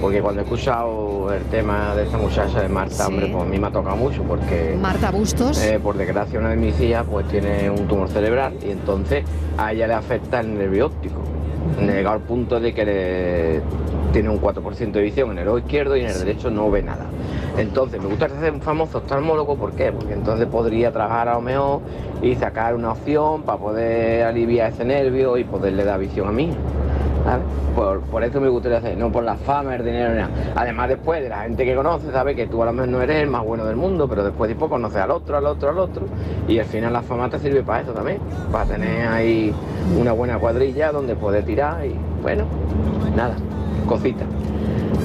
[0.00, 3.02] porque cuando he escuchado el tema de esta muchacha de Marta, Sí.
[3.12, 5.58] hombre, pues a mí me ha tocado mucho, porque Marta Bustos.
[5.62, 9.24] eh, por desgracia una de mis hijas pues tiene un tumor cerebral y entonces
[9.56, 11.22] a ella le afecta el nervio óptico,
[11.78, 13.60] llegado al punto de que le-
[14.12, 16.82] tiene un 4% de visión en el ojo izquierdo y en el derecho no ve
[16.82, 17.06] nada.
[17.56, 19.92] Entonces me gusta ser un famoso oftalmólogo, ¿por qué?
[19.92, 21.80] Porque entonces podría trabajar a lo mejor
[22.22, 26.50] y sacar una opción para poder aliviar ese nervio y poderle dar visión a mí.
[27.24, 27.44] ¿Sabes?
[27.74, 30.30] Por, por eso me gustaría hacer, no por la fama, el dinero, ni nada.
[30.54, 33.22] Además, después de la gente que conoce, sabe que tú a lo mejor no eres
[33.22, 36.06] el más bueno del mundo, pero después después conoces al otro, al otro, al otro.
[36.48, 38.18] Y al final la fama te sirve para eso también,
[38.50, 39.54] para tener ahí
[39.98, 42.44] una buena cuadrilla donde poder tirar y bueno,
[43.16, 43.36] nada,
[43.86, 44.24] cosita.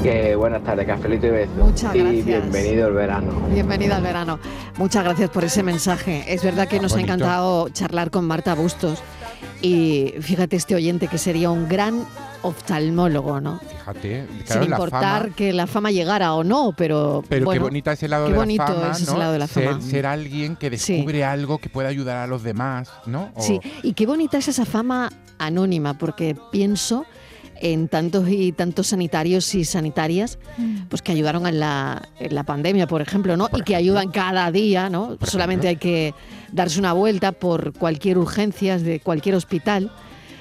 [0.03, 1.55] Que buenas tardes, cafelito y besos.
[1.57, 2.25] Muchas y gracias.
[2.25, 3.31] bienvenido al verano.
[3.51, 4.39] Bienvenida al verano.
[4.77, 6.23] Muchas gracias por ese mensaje.
[6.27, 9.01] Es verdad que nos ha encantado charlar con Marta Bustos.
[9.61, 12.05] Y fíjate este oyente que sería un gran
[12.41, 13.59] oftalmólogo, ¿no?
[13.59, 17.59] Fíjate, claro, Sin la importar fama- que la fama llegara o no, pero, Pero bueno,
[17.59, 19.17] qué bonita ese lado qué de bonito la fama, es ese ¿no?
[19.17, 19.81] lado de la ser, fama.
[19.81, 23.31] ser alguien que descubre algo que pueda ayudar a los demás, ¿no?
[23.35, 27.05] O- Sí, y qué bonita es esa fama anónima, porque pienso
[27.65, 30.37] en tantos y tantos sanitarios y sanitarias
[30.87, 33.49] pues que ayudaron en la, en la pandemia, por ejemplo, ¿no?
[33.55, 35.17] y que ayudan cada día, ¿no?
[35.23, 36.13] Solamente hay que
[36.51, 39.91] darse una vuelta por cualquier urgencias de cualquier hospital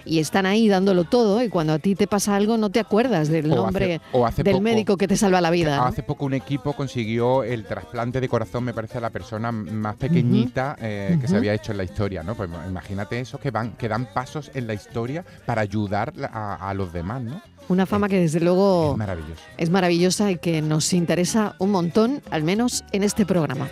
[0.05, 3.29] y están ahí dándolo todo y cuando a ti te pasa algo no te acuerdas
[3.29, 5.77] del O nombre hace- o hace del poco- médico que te salva la vida.
[5.77, 5.85] ¿no?
[5.85, 9.97] Hace poco un equipo consiguió el trasplante de corazón, me parece, a la persona más
[9.97, 12.35] pequeñita eh, que se había hecho en la historia, ¿no?
[12.35, 16.75] Pues imagínate eso, que van, que dan pasos en la historia para ayudar a, a
[16.75, 17.41] los demás, ¿no?
[17.69, 19.43] Una fama que desde luego Es maravilloso.
[19.57, 23.69] es maravillosa y que nos interesa un montón, al menos en este programa.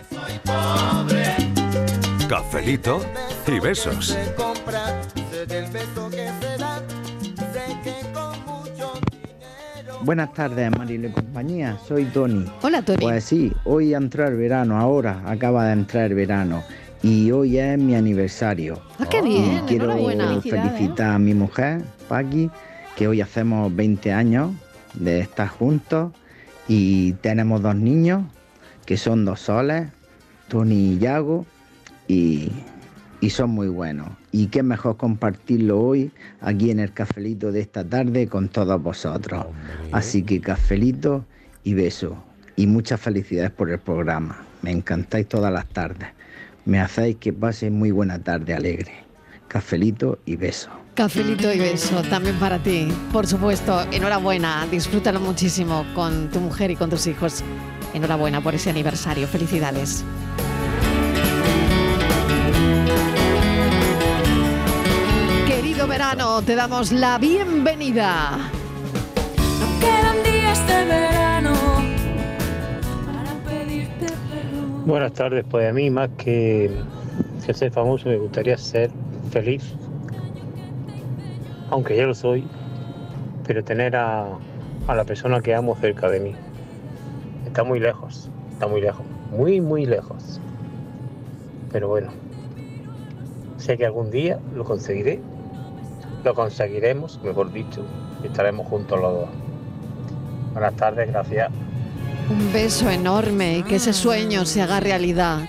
[2.27, 3.01] Cafelito
[3.47, 4.17] y besos.
[5.43, 6.81] Compra, sé del beso que se da,
[7.53, 8.93] sé que con mucho
[10.03, 11.77] Buenas tardes, Marilo y compañía.
[11.87, 12.45] Soy Tony.
[12.61, 12.99] Hola, Tony.
[12.99, 16.63] Pues sí, hoy entró el verano, ahora acaba de entrar el verano.
[17.01, 18.81] Y hoy es mi aniversario.
[18.99, 19.95] Ah, qué bien, Y quiero
[20.41, 22.49] felicitar a mi mujer, Paqui,
[22.95, 24.51] que hoy hacemos 20 años
[24.93, 26.11] de estar juntos.
[26.67, 28.23] Y tenemos dos niños,
[28.85, 29.87] que son dos soles,
[30.47, 31.45] Tony y Yago.
[32.07, 32.51] Y,
[33.19, 34.22] y son muy buenos.
[34.33, 39.45] Y qué mejor compartirlo hoy aquí en el cafelito de esta tarde con todos vosotros.
[39.91, 41.23] Así que cafelito
[41.63, 42.17] y beso.
[42.55, 44.43] Y muchas felicidades por el programa.
[44.63, 46.09] Me encantáis todas las tardes.
[46.65, 48.91] Me hacéis que pase muy buena tarde alegre.
[49.47, 50.71] Cafelito y beso.
[50.95, 52.87] Cafelito y beso también para ti.
[53.11, 54.65] Por supuesto, enhorabuena.
[54.71, 57.43] Disfrútalo muchísimo con tu mujer y con tus hijos.
[57.93, 59.27] Enhorabuena por ese aniversario.
[59.27, 60.03] Felicidades.
[66.15, 68.37] Verano, te damos la bienvenida.
[69.79, 71.53] Quedan días de verano
[73.05, 74.85] para pedirte perdón.
[74.85, 76.69] Buenas tardes, pues a mí más que,
[77.43, 78.91] que ser famoso me gustaría ser
[79.31, 79.73] feliz,
[81.71, 82.47] aunque ya lo soy,
[83.47, 84.27] pero tener a,
[84.87, 86.35] a la persona que amo cerca de mí.
[87.47, 90.39] Está muy lejos, está muy lejos, muy muy lejos.
[91.71, 92.11] Pero bueno,
[93.57, 95.19] sé que algún día lo conseguiré,
[96.23, 97.83] lo conseguiremos, mejor dicho,
[98.23, 99.29] y estaremos juntos los dos.
[100.53, 101.49] Buenas tardes, gracias.
[102.29, 105.39] Un beso enorme y que ese sueño se haga realidad.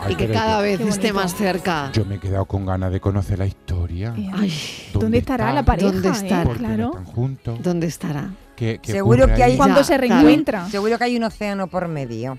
[0.00, 1.90] Ay, y que cada vez esté más cerca.
[1.92, 4.12] Yo me he quedado con ganas de conocer la historia.
[4.34, 4.52] Ay,
[4.92, 5.92] ¿Dónde estará la pareja?
[5.92, 6.12] ¿Dónde eh?
[6.12, 6.44] estará?
[6.44, 6.88] ¿Por qué no Claro.
[6.90, 7.58] están juntos?
[7.62, 8.30] ¿Dónde estará?
[8.56, 9.52] ¿Qué- qué Seguro que ahí?
[9.52, 10.14] hay Cuando Ya, se claro.
[10.14, 10.68] reencuentra.
[10.68, 12.38] Seguro que hay un océano por medio.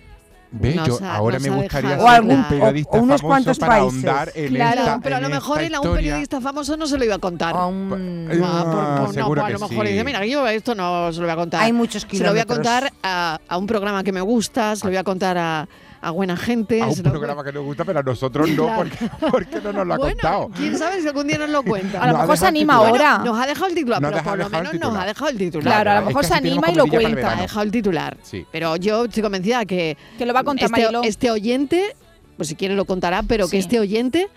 [0.51, 2.23] Nos Yo ha- ahora me gustaría claro.
[2.27, 4.05] un periodista O- o unos famoso cuantos para países.
[4.05, 6.97] ahondar en Claro, esta, pero a lo mejor él a un periodista famoso no se
[6.97, 7.55] lo iba a contar.
[7.55, 9.91] A un- Ah, por- Ah, por- no, seguro pues a lo mejor sí.
[9.91, 11.61] dice, mira, yo esto no se lo voy a contar.
[11.61, 12.57] Hay muchos Se lo voy a kilómetros.
[12.57, 15.67] contar a, a un programa que me gusta, se lo voy a contar a,
[16.05, 16.81] a buena gente.
[16.81, 18.77] A un programa que nos gusta, pero a nosotros no, Claro.
[18.77, 20.49] porque, porque no nos lo ha bueno, contado.
[20.55, 22.01] quién sabe si algún día nos lo cuenta.
[22.01, 23.17] A lo mejor se anima ahora.
[23.25, 25.63] Nos ha dejado el titular, Nos pero por lo menos nos ha dejado el titular.
[25.63, 27.31] Claro, a lo Es mejor que se tenemos anima y lo cuenta.
[27.31, 28.17] Ha dejado el titular.
[28.21, 28.45] Sí.
[28.51, 31.95] Pero yo estoy convencida que Que lo va a contar este, este oyente,
[32.37, 33.51] pues si quiere lo contará, pero Sí.
[33.51, 34.27] que este oyente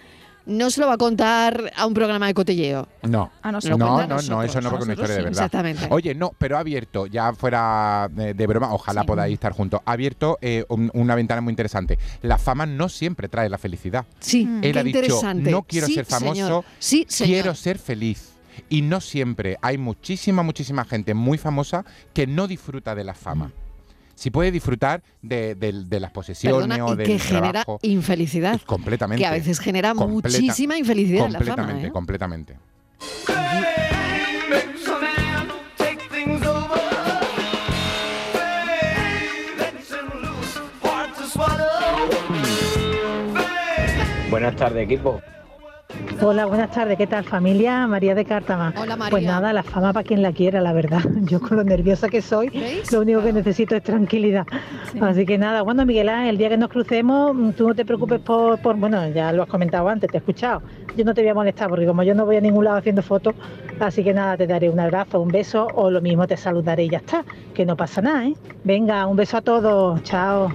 [0.49, 2.89] no se lo va a contar a un programa de cotilleo.
[3.03, 3.31] No.
[3.43, 3.79] A No, nosotros.
[3.79, 5.29] no, no, eso no, porque una historia de verdad.
[5.45, 5.87] Exactamente.
[5.91, 9.07] Oye, no, pero ha abierto, ya fuera de, broma, ojalá Sí.
[9.07, 11.99] podáis estar juntos, ha abierto eh, un- una ventana muy interesante.
[12.23, 14.05] La fama no siempre trae la felicidad.
[14.21, 14.65] Sí, Mm.
[14.65, 15.51] Él qué ha dicho, interesante.
[15.51, 16.65] no quiero Sí, ser famoso, señor.
[16.79, 17.33] Sí, señor.
[17.35, 18.31] quiero ser feliz.
[18.69, 23.53] Y no siempre, hay muchísima, muchísima gente muy famosa que no disfruta de la fama.
[24.19, 28.61] Si puede disfrutar de, de- de las posesiones Perdona, o del que genera trabajo, infelicidad.
[28.67, 29.21] completamente.
[29.23, 31.55] Que a veces genera Completa- muchísima infelicidad en la fama.
[31.55, 31.93] completamente, ¿eh?
[31.93, 32.57] completamente.
[44.31, 45.21] Buenas tardes, equipo.
[46.21, 46.99] Hola, buenas tardes.
[46.99, 47.87] ¿Qué tal familia?
[47.87, 48.73] María de Cártama.
[48.77, 49.11] Hola, María.
[49.11, 51.01] Pues nada, la fama para quien la quiera, la verdad.
[51.23, 52.91] Yo con lo nerviosa que soy, ¿Veis?
[52.93, 54.45] lo único que necesito es tranquilidad.
[55.01, 57.85] Así que nada, bueno, Miguel Ángel, el día que nos crucemos, mm, tú no te
[57.85, 60.61] preocupes por, por- bueno, ya lo has comentado antes, te he escuchado.
[60.97, 63.03] Yo no te voy a molestar porque como yo no voy a ningún lado haciendo
[63.03, 63.35] fotos,
[63.79, 66.89] así que nada, te daré un abrazo, un beso o lo mismo te saludaré y
[66.91, 68.35] ya está, que no pasa nada, ¿eh?
[68.65, 70.49] Venga, un beso a todos, chao.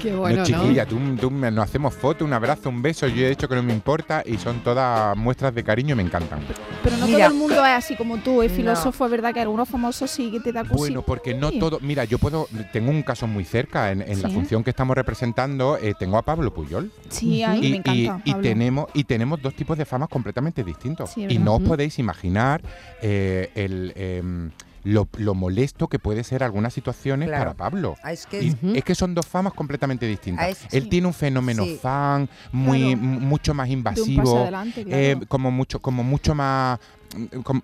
[0.00, 0.44] Qué no, bueno, ¿no?
[0.44, 3.08] chiquilla, tú, tú nos hacemos fotos, un abrazo, un beso.
[3.08, 6.02] Yo he dicho que no me importa y son todas muestras de cariño y me
[6.02, 6.40] encantan.
[6.82, 7.18] Pero no Mira.
[7.26, 10.30] todo el mundo es así como tú, es filósofo, es verdad que algunos famosos sí
[10.30, 10.76] que te da cosita.
[10.76, 11.58] Bueno, porque no Sí.
[11.58, 11.78] todo.
[11.80, 12.46] Mira, yo puedo.
[12.72, 13.90] Tengo un caso muy cerca.
[13.92, 16.90] En, en la función que estamos representando, eh, tengo a Pablo Puyol.
[17.08, 17.92] Sí, a mí y, me encanta.
[17.92, 18.42] y- y Pablo.
[18.48, 21.10] tenemos, y tenemos dos tipos de famas completamente distintos.
[21.10, 22.60] Sí, y no os podéis imaginar
[23.02, 24.50] eh, el, em,
[24.84, 27.54] lo, lo molesto que puede ser algunas situaciones Claro.
[27.54, 27.96] para Pablo.
[28.02, 30.44] Ah, es que Y es- es que son dos famas completamente distintas.
[30.44, 30.88] Ah, es- Él sí.
[30.88, 31.78] tiene un fenómeno Sí.
[31.80, 32.96] fan muy Claro.
[32.98, 34.96] mucho más invasivo, adelante, claro.
[35.02, 36.78] eh, como mucho como mucho más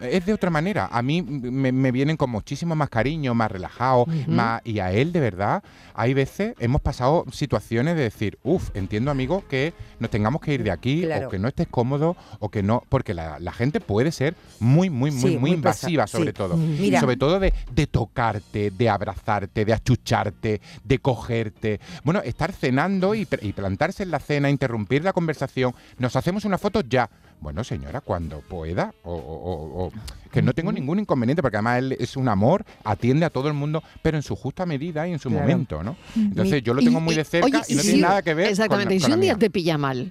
[0.01, 0.89] es de otra manera.
[0.91, 5.13] A mí me, me vienen con muchísimo más cariño, más relajado, más y a él
[5.13, 5.63] de verdad
[5.95, 10.63] hay veces hemos pasado situaciones de decir, uff, entiendo amigo que nos tengamos que ir
[10.65, 11.29] de aquí Claro.
[11.29, 14.91] o que no estés cómodo o que no, porque la, la gente puede ser muy
[14.91, 16.35] muy muy Sí, muy, muy invasiva pesa- sobre sí.
[16.35, 16.99] todo Mira.
[16.99, 21.81] y sobre todo de, de tocarte, de abrazarte, de achucharte, de cogerte.
[22.05, 25.75] Bueno, estar cenando y, y plantarse en la cena, interrumpir la conversación.
[25.99, 27.09] Nos hacemos una foto ya.
[27.41, 28.95] Bueno, señora, cuando pueda.
[29.03, 29.93] O, o- o- o-
[30.33, 33.55] que no tengo ningún inconveniente, porque además él es un amor, atiende a todo el
[33.55, 35.43] mundo, pero en su justa medida y en su Claro.
[35.47, 35.93] momento, ¿no?
[36.17, 36.21] Mm.
[36.23, 38.89] Entonces yo lo tengo muy de cerca y no tiene nada que ver Exactamente.
[38.95, 39.39] con, y si un día mía.
[39.39, 40.11] te pilla mal.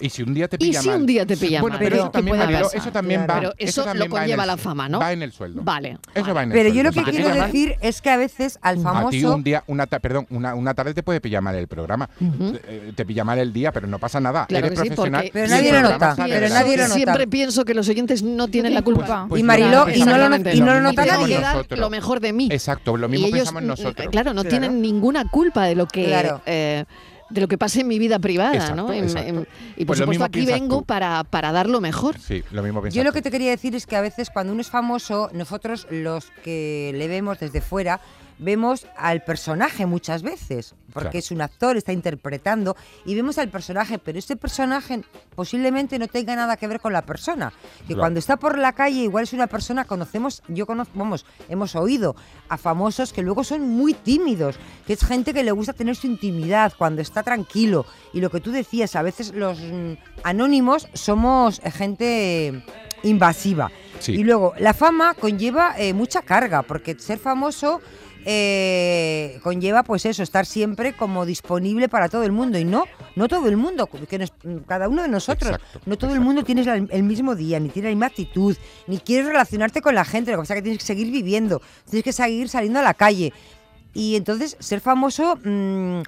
[0.00, 1.00] Y si un día te Y pilla si mal.
[1.00, 1.84] un día te pilla bueno, mal.
[1.84, 3.34] pero ¿qué eso también, Mariló, eso también va.
[3.40, 4.98] Pero eso, también lo conlleva la fama, ¿no?
[5.00, 5.62] Va en el sueldo.
[5.62, 5.98] Vale.
[6.14, 8.16] Eso va en el Pero yo lo que Si quiero mal, decir es que a
[8.16, 11.20] veces al A ti famoso un día, una ta- perdón, una, una tarde te puede
[11.20, 12.08] pillar mal el programa.
[12.20, 14.46] Eh, Te pilla mal el día, pero no pasa nada.
[14.46, 15.30] Claro Eres sí, profesional.
[15.32, 16.94] Pero y nadie lo nota, sale pero nadie lo nota.
[16.94, 19.26] Siempre pienso que los oyentes no tienen la culpa.
[19.28, 21.40] Pues Y Mariló, y no lo, y nota nadie.
[21.76, 22.48] lo mejor de mí.
[22.50, 24.08] Exacto, lo mismo y pensamos nosotros.
[24.10, 26.40] Claro, no tienen ninguna culpa de lo que Claro.
[26.46, 26.84] eh,
[27.28, 28.92] de lo que pasa en mi vida privada, Exacto, ¿no?
[28.92, 29.28] En- exacto.
[29.28, 32.18] en- y por Pues supuesto aquí vengo para, para dar lo mejor.
[32.18, 34.52] Sí, lo mismo piensas Yo lo que te quería decir es que a veces cuando
[34.52, 38.00] uno es famoso, nosotros los que le vemos desde fuera,
[38.38, 41.18] vemos al personaje muchas veces, porque Claro.
[41.18, 45.02] es un actor, está interpretando, y vemos al personaje, pero este personaje
[45.34, 47.52] posiblemente no tenga nada que ver con la persona.
[47.80, 48.00] Que Claro.
[48.00, 52.14] cuando está por la calle, igual es una persona, conocemos, yo conozco, vamos, hemos oído
[52.48, 56.06] a famosos que luego son muy tímidos, que es gente que le gusta tener su
[56.06, 57.86] intimidad cuando está tranquilo.
[58.12, 59.92] Y lo que tú decías, a veces los mm,
[60.24, 62.64] anónimos somos eh, gente
[63.02, 63.70] invasiva.
[64.00, 64.12] Sí.
[64.12, 67.80] Y luego, la fama conlleva eh, mucha carga, porque ser famoso
[68.28, 72.58] eh, conlleva, pues eso, estar siempre como disponible para todo el mundo.
[72.58, 72.84] Y no,
[73.14, 74.32] no todo el mundo, que nos-
[74.66, 77.88] cada uno de nosotros, Exacto, no todo el mundo tiene el mismo día, ni tiene
[77.90, 78.56] la misma actitud,
[78.88, 80.32] ni quieres relacionarte con la gente.
[80.32, 82.94] Lo que pasa es que tienes que seguir viviendo, tienes que seguir saliendo a la
[82.94, 83.32] calle.
[83.94, 86.00] Y entonces, ser famoso mm,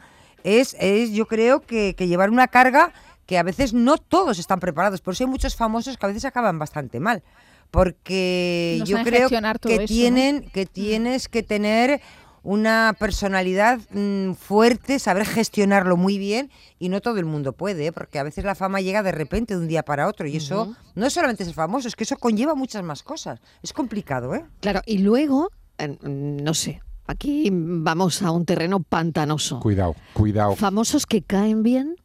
[0.43, 2.93] es, es, yo creo, que, que llevar una carga
[3.27, 5.01] que a veces no todos están preparados.
[5.03, 7.23] Por eso hay muchos famosos que a veces acaban bastante mal.
[7.71, 9.87] Porque No yo creo que eso, ¿no?
[9.87, 12.01] tienen, que tienes que tener
[12.43, 17.93] una personalidad mm, fuerte, saber gestionarlo muy bien y no todo el mundo puede, ¿eh?
[17.93, 20.63] porque a veces la fama llega de repente de un día para otro y eso
[20.63, 20.77] Ujú.
[20.95, 23.41] no es solamente ser famoso, es que eso conlleva muchas más cosas.
[23.63, 24.45] Es complicado, ¿eh?
[24.61, 29.61] Claro, y luego, eh, no sé, aquí vamos a un terreno pantanoso.
[29.61, 30.57] Cuidado, cuidado.
[30.57, 31.97] Famosos que caen bien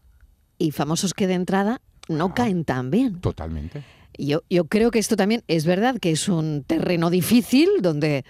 [0.57, 3.21] y famosos que de entrada no caen tan bien.
[3.21, 3.83] Totalmente.
[4.17, 8.25] Yo, yo creo que esto también es verdad que es un terreno difícil donde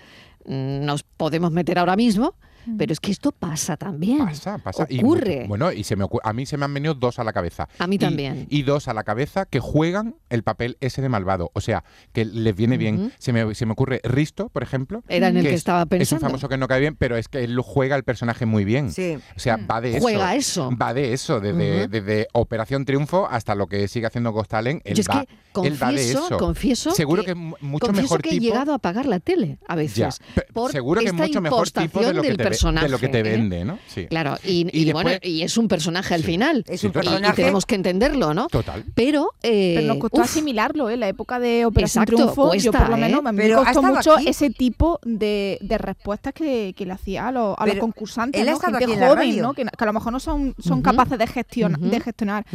[0.45, 2.35] mm, nos podemos meter ahora mismo,
[2.77, 4.19] pero es que esto pasa también.
[4.25, 4.87] Pasa, pasa.
[4.99, 5.45] Ocurre.
[5.47, 7.67] bueno, y se me a mí se me han venido dos a la cabeza.
[7.79, 8.47] A mí también.
[8.49, 11.51] Y, dos a la cabeza que juegan el papel ese de malvado.
[11.53, 13.11] O sea, que les viene bien.
[13.19, 15.03] Se me, se me ocurre Risto, por ejemplo.
[15.07, 16.25] Era en el que es- estaba Es un pensando.
[16.27, 18.91] famoso que no cae bien, pero es que él lo juega el personaje muy bien.
[18.91, 19.17] Sí.
[19.35, 19.99] O sea, va de eso.
[20.01, 20.71] Juega eso.
[20.81, 24.33] Va de eso, desde, desde Operación Triunfo hasta lo que sigue haciendo.
[24.33, 26.37] Él Yo es va, que él va de confieso, eso.
[26.37, 28.41] confieso Seguro que- que, es mu- mucho Confieso mejor que tipo.
[28.43, 29.95] he llegado a apagar la tele a veces.
[29.97, 30.09] Ya,
[30.53, 32.85] por seguro que es mucho mejor tipo de lo que del ve- personaje.
[32.87, 33.23] de lo que te ¿eh?
[33.23, 33.79] vende, ¿no?
[33.87, 34.05] Sí.
[34.07, 36.63] Claro, y, Y y bueno, y es un personaje al final.
[36.67, 37.03] Es un total.
[37.05, 37.35] Y- y, personaje.
[37.35, 38.47] tenemos que entenderlo, ¿no?
[38.47, 38.83] Total.
[38.95, 40.97] Pero, eh, Pero nos costó uf, asimilarlo, ¿eh?
[40.97, 43.29] La época de Operación Exacto, Triunfo, yo por lo menos ¿eh?
[43.35, 44.27] Pero me costó mucho aquí.
[44.29, 48.41] ese tipo de, de respuestas que, que le hacía a los, a los Pero concursantes,
[48.41, 48.59] él ¿no?
[48.59, 49.43] Gente aquí en la joven, radio.
[49.43, 49.53] ¿no?
[49.53, 51.89] Que, que a lo mejor no son, capaces de, gestion- Ujú.
[51.89, 52.45] de gestionar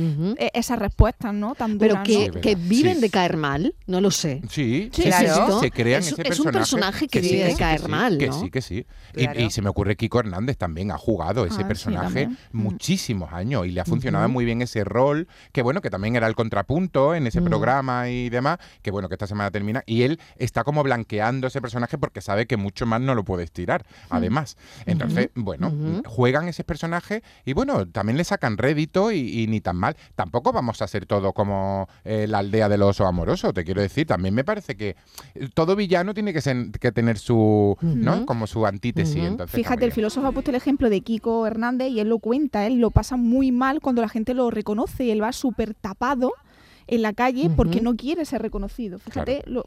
[0.54, 1.54] esas respuestas, ¿no?
[1.54, 2.24] Tan pero duras, que, ¿no?
[2.34, 2.40] verdad.
[2.40, 3.00] que viven Sí.
[3.02, 4.40] de caer mal, no lo sé.
[4.50, 5.60] Sí, Sí, sí, sí, claro.
[5.60, 6.58] se crean Es- ese es un personaje.
[6.58, 8.40] personaje que vive de caer mal, Que ¿no?
[8.40, 8.84] sí, que sí.
[9.16, 12.26] Y, se me ocurre Kiko Hernández también, ha jugado ese Ah, personaje.
[12.28, 12.36] Mm.
[12.52, 16.26] muchísimos años y le ha funcionado muy bien ese rol, que bueno, que también era
[16.26, 17.44] el contrapunto en ese Mm.
[17.44, 21.60] programa y demás, que bueno, que esta semana termina, y él está como blanqueando ese
[21.60, 24.56] personaje porque sabe que mucho más no lo puede estirar, además.
[24.86, 25.72] Entonces, bueno,
[26.06, 29.96] juegan ese personaje y bueno, también le sacan rédito y, y ni tan mal.
[30.14, 34.06] Tampoco vamos a hacer todo como eh, la aldea del oso amoroso, te quiero decir.
[34.06, 34.96] También me parece que
[35.54, 38.26] todo villano tiene que, ser- que tener su, ¿no?
[38.26, 39.16] Como su antítesis.
[39.24, 42.18] Entonces, está Fíjate, el filósofo ha puesto el ejemplo de Kiko Hernández y él lo
[42.18, 45.74] cuenta, él lo pasa muy mal cuando la gente lo reconoce y él va súper
[45.74, 46.32] tapado
[46.88, 48.98] en la calle porque no quiere ser reconocido.
[48.98, 49.66] Fíjate lo-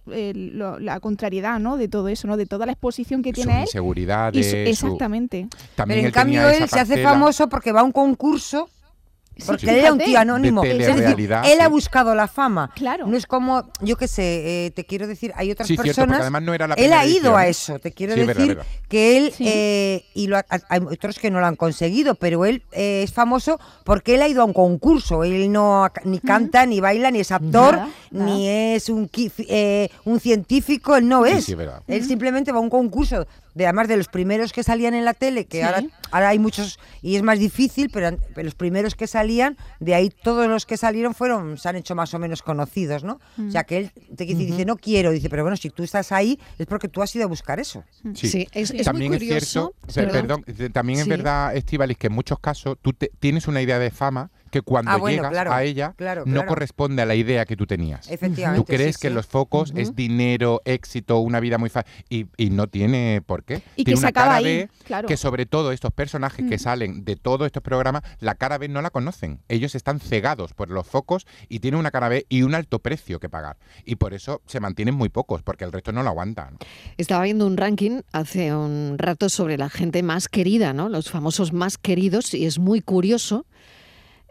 [0.80, 1.78] la contrariedad ¿no?
[1.78, 2.36] de todo eso, ¿no?
[2.36, 3.62] de toda la exposición que Su tiene él.
[3.62, 5.48] inseguridad, y su- de su- exactamente.
[5.76, 8.70] También Pero en él cambio él se hace famoso porque va a un concurso.
[9.46, 10.62] Porque Sí, él era un tío anónimo.
[10.62, 12.72] De Es decir, telerrealidad, él ha buscado la fama.
[12.76, 13.08] Claro.
[13.08, 15.96] No es como, yo qué sé, eh, te quiero decir, hay otras Sí, cierto, porque
[15.96, 16.22] personas.
[16.22, 17.50] además no era la él ha ido edición, a ¿eh?
[17.50, 17.80] eso.
[17.80, 18.72] Te quiero Sí, es verdad, decir verdad.
[18.88, 19.46] que él, Sí.
[19.48, 23.14] eh, y lo ha- hay otros que no lo han conseguido, pero él eh, es
[23.14, 25.24] famoso porque él ha ido a un concurso.
[25.24, 28.26] Él no ha- ni canta, ni baila, ni es actor, Nada, nada.
[28.36, 29.10] ni es un,
[29.48, 30.96] eh, un científico.
[30.96, 31.46] Él no Sí, es.
[31.46, 31.82] sí, es verdad.
[31.88, 35.14] Él simplemente va a un concurso, de, además de los primeros que salían en la
[35.14, 35.64] tele, que Sí.
[35.64, 40.10] ahora, ahora hay muchos y es más difícil, pero, los primeros que salían, de ahí
[40.10, 43.20] todos los que salieron fueron, se han hecho más o menos conocidos, ¿no?
[43.46, 45.84] O sea que él te quiere decir, dice, no quiero, dice, pero bueno, si tú
[45.84, 47.84] estás ahí es porque tú has ido a buscar eso.
[48.16, 52.08] Sí, Sí, es, es también muy es cierto, per- perdón, también es verdad, Estivalis, que
[52.08, 55.32] en muchos casos tú te- tienes una idea de fama que cuando Ah, bueno, llegas
[55.32, 58.10] claro, a ella claro, no corresponde a la idea que tú tenías.
[58.10, 58.62] Efectivamente.
[58.62, 59.14] Tú crees sí, que sí.
[59.14, 63.64] los focos es dinero, éxito, una vida muy fácil y, y no tiene por qué.
[63.76, 65.08] Y que tiene se una acaba cara ahí, B claro.
[65.08, 68.82] que sobre todo estos personajes que salen de todos estos programas, la cara B no
[68.82, 69.40] la conocen.
[69.48, 73.20] Ellos están cegados por los focos y tienen una cara B y un alto precio
[73.20, 73.58] que pagar.
[73.86, 76.58] Y por eso se mantienen muy pocos, porque el resto no lo aguantan.
[76.98, 80.90] Estaba viendo un ranking hace un rato sobre la gente más querida, ¿no?
[80.90, 83.46] Los famosos más queridos y es muy curioso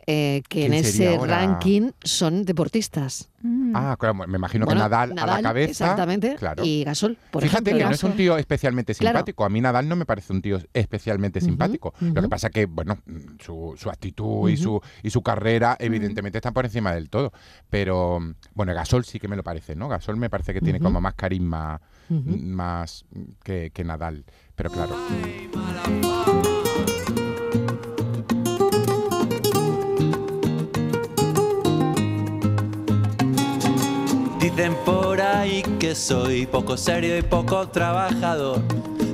[0.06, 1.36] eh, que en ¿Quién sería ese ahora?
[1.46, 3.28] ranking son deportistas.
[3.74, 5.70] Ah, claro, me imagino Bueno, que Nadal, a la cabeza.
[5.70, 6.34] Exactamente.
[6.36, 6.62] Claro.
[6.64, 7.78] Y Gasol, por Fíjate ejemplo.
[7.78, 9.16] que no es un tío especialmente Claro.
[9.18, 9.44] simpático.
[9.46, 11.94] A mí Nadal no me parece un tío especialmente simpático.
[12.00, 16.36] Lo que pasa que, bueno, mm, su, su actitud y, su, y su carrera evidentemente
[16.38, 17.32] están por encima del todo.
[17.70, 19.88] Pero, mm, bueno, Gasol sí que me lo parece, ¿no?
[19.88, 21.80] Gasol me parece que tiene como más carisma
[22.10, 24.24] mm, más mm, que, que Nadal.
[24.54, 24.96] Pero claro.
[34.60, 38.60] Dicen por ahí que soy poco serio y poco trabajador.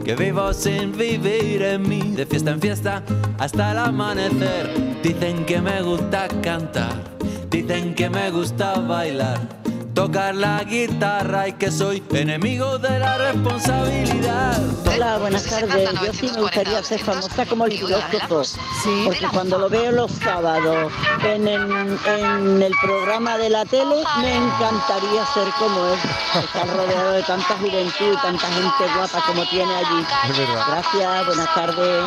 [0.04, 3.04] Que vivo sin vivir en mí, de fiesta en fiesta
[3.38, 4.98] hasta el amanecer.
[5.04, 7.00] Dicen que me gusta cantar,
[7.48, 9.38] dicen que me gusta bailar,
[9.96, 14.60] tocar la guitarra y que soy enemigo de la responsabilidad.
[14.94, 15.90] Hola, buenas tardes.
[16.04, 18.42] Yo sí me gustaría ser famosa como el filósofo,
[19.06, 20.92] porque cuando lo veo los sábados
[21.24, 25.98] en, el- en el programa de la tele, me encantaría ser como él.
[26.44, 30.04] Estar rodeado de tanta juventud y tanta gente guapa como tiene allí.
[30.30, 30.64] Es verdad.
[30.68, 32.04] Gracias, buenas tardes.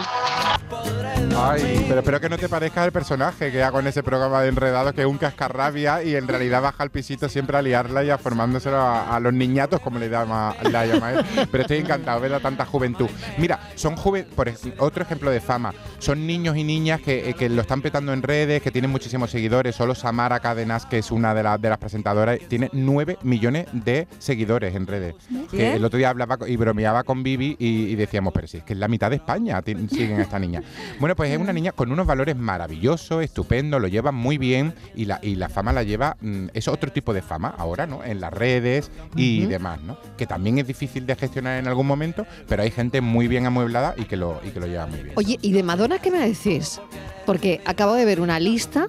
[1.42, 4.50] Ay, pero espero que no te parezca el personaje que hago en ese programa de
[4.50, 8.10] enredados, que es un cascarrabia y en realidad baja al pisito siempre a liarla y
[8.10, 11.26] a formándoselo a, a los niñatos, como le llama, la llama él.
[11.50, 13.08] Pero estoy encantado de ver a tanta juventud.
[13.38, 17.34] Mira, son joven, por ej- otro ejemplo de fama, son niños y niñas que, eh,
[17.34, 19.76] que lo están petando en redes, que tienen muchísimos seguidores.
[19.76, 24.08] Solo Samara Cadenas, que es una de, las de las presentadoras, tiene 9 millones de
[24.18, 25.16] seguidores en redes.
[25.54, 28.74] El otro día hablaba y bromeaba con Vivi y, y decíamos, pero si es que
[28.74, 30.62] es la mitad de España siguen a esta niña.
[31.00, 35.06] Bueno, pues es una niña con unos valores maravillosos, estupendo, lo lleva muy bien y
[35.06, 38.04] la, y la fama la lleva, mm, es otro tipo de fama ahora, ¿no?
[38.04, 39.98] En las redes y demás, ¿no?
[40.18, 43.94] Que también es difícil de gestionar en algún momento, pero hay gente muy bien amueblada
[43.98, 45.14] y que lo, y que lo lleva muy bien.
[45.16, 46.80] Oye, ¿y de Madonna qué me decís?
[47.26, 48.88] Porque acabo de ver una lista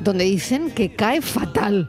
[0.00, 1.88] donde dicen que cae fatal.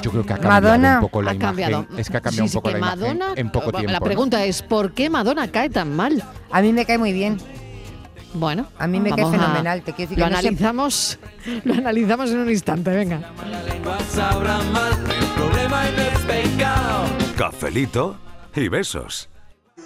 [0.00, 1.48] Yo creo que ha cambiado Madonna un poco la ha imagen.
[1.48, 1.86] cambiado.
[1.98, 3.92] Es que ha cambiado Sí, sí, un poco la imagen en poco tiempo.
[3.92, 4.04] La ¿no?
[4.04, 6.22] pregunta es, ¿por qué Madonna cae tan mal?
[6.50, 7.36] A mí me cae muy bien.
[8.34, 9.82] Bueno, A mí me cae vamos a- fenomenal.
[9.82, 11.18] Te quiero decir lo que no sé- analizamos,
[11.64, 13.20] lo analizamos en un instante, venga.
[17.36, 18.16] Cafelito
[18.54, 19.28] y besos.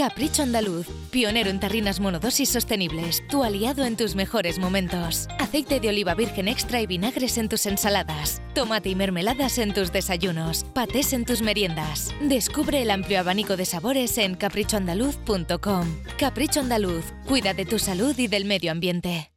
[0.00, 5.28] Capricho Andaluz, pionero en tarrinas monodosis sostenibles, tu aliado en tus mejores momentos.
[5.38, 8.40] Aceite de oliva virgen extra y vinagres en tus ensaladas.
[8.54, 10.64] Tomate y mermeladas en tus desayunos.
[10.72, 12.14] Patés en tus meriendas.
[12.22, 15.86] Descubre el amplio abanico de sabores en caprichoandaluz.com.
[16.18, 19.32] Capricho Andaluz, cuida de tu salud y del medio ambiente.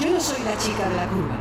[0.00, 1.38] Yo no soy la chica de la curva,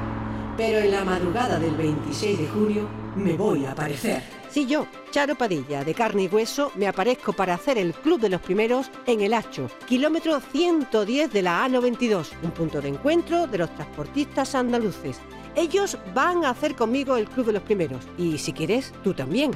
[0.55, 4.40] pero en la madrugada del 26 de junio me voy a aparecer.
[4.52, 8.28] Sí, yo, Charo Padilla, de carne y hueso, me aparezco para hacer el Club de
[8.28, 13.60] los Primeros en El Hacho, kilómetro 110 de la A92, un punto de encuentro de
[13.60, 15.20] los transportistas andaluces.
[15.56, 19.52] Ellos van a hacer conmigo el Club de los Primeros y si quieres, tú también.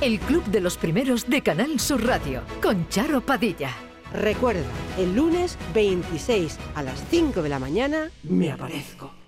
[0.00, 3.70] El Club de los Primeros de Canal Sur Radio, con Charo Padilla.
[4.12, 4.66] Recuerda,
[4.98, 9.19] el lunes 26 a las 5 de la mañana me aparezco.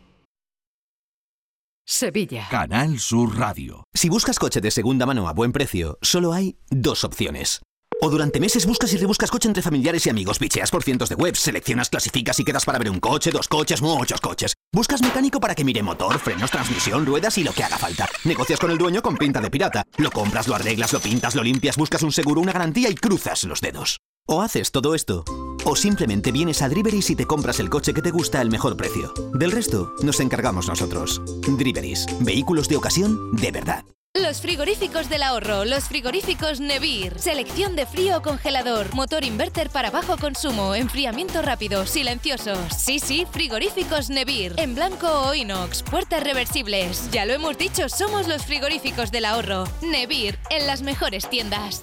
[1.85, 2.47] Sevilla.
[2.49, 3.85] Canal Sur Radio.
[3.93, 7.61] Si buscas coche de segunda mano a buen precio, solo hay dos opciones.
[8.01, 11.15] O durante meses buscas y rebuscas coche entre familiares y amigos, bicheas por cientos de
[11.15, 14.55] webs, seleccionas, clasificas y quedas para ver un coche, dos coches, muchos coches.
[14.73, 18.09] Buscas mecánico para que mire motor, frenos, transmisión, ruedas y lo que haga falta.
[18.25, 19.85] Negocias con el dueño con pinta de pirata.
[19.99, 23.45] Lo compras, lo arreglas, lo pintas, lo limpias, buscas un seguro, una garantía y cruzas
[23.45, 24.01] los dedos.
[24.27, 25.25] O haces todo esto,
[25.65, 28.77] o simplemente vienes a Driveris y te compras el coche que te gusta al mejor
[28.77, 29.13] precio.
[29.35, 31.21] Del resto, nos encargamos nosotros.
[31.47, 33.85] Driveris, vehículos de ocasión de verdad.
[34.15, 37.19] Los frigoríficos del ahorro, los frigoríficos Nevir.
[37.19, 42.59] Selección de frío o congelador, motor inverter para bajo consumo, enfriamiento rápido, silenciosos.
[42.77, 44.53] Sí, sí, frigoríficos Nevir.
[44.59, 47.09] En blanco o inox, puertas reversibles.
[47.11, 49.65] Ya lo hemos dicho, somos los frigoríficos del ahorro.
[49.81, 51.83] Nevir, en las mejores tiendas.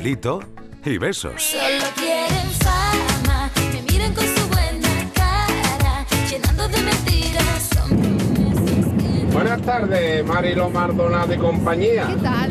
[0.00, 0.40] Cafelito
[0.82, 1.42] y besos.
[1.42, 7.70] Solo quieren fama, me miran con su buena cara, llenando de mentiras.
[7.74, 12.06] Son Buenas tardes, Marilo Mardonado y compañía.
[12.06, 12.50] ¿Qué tal?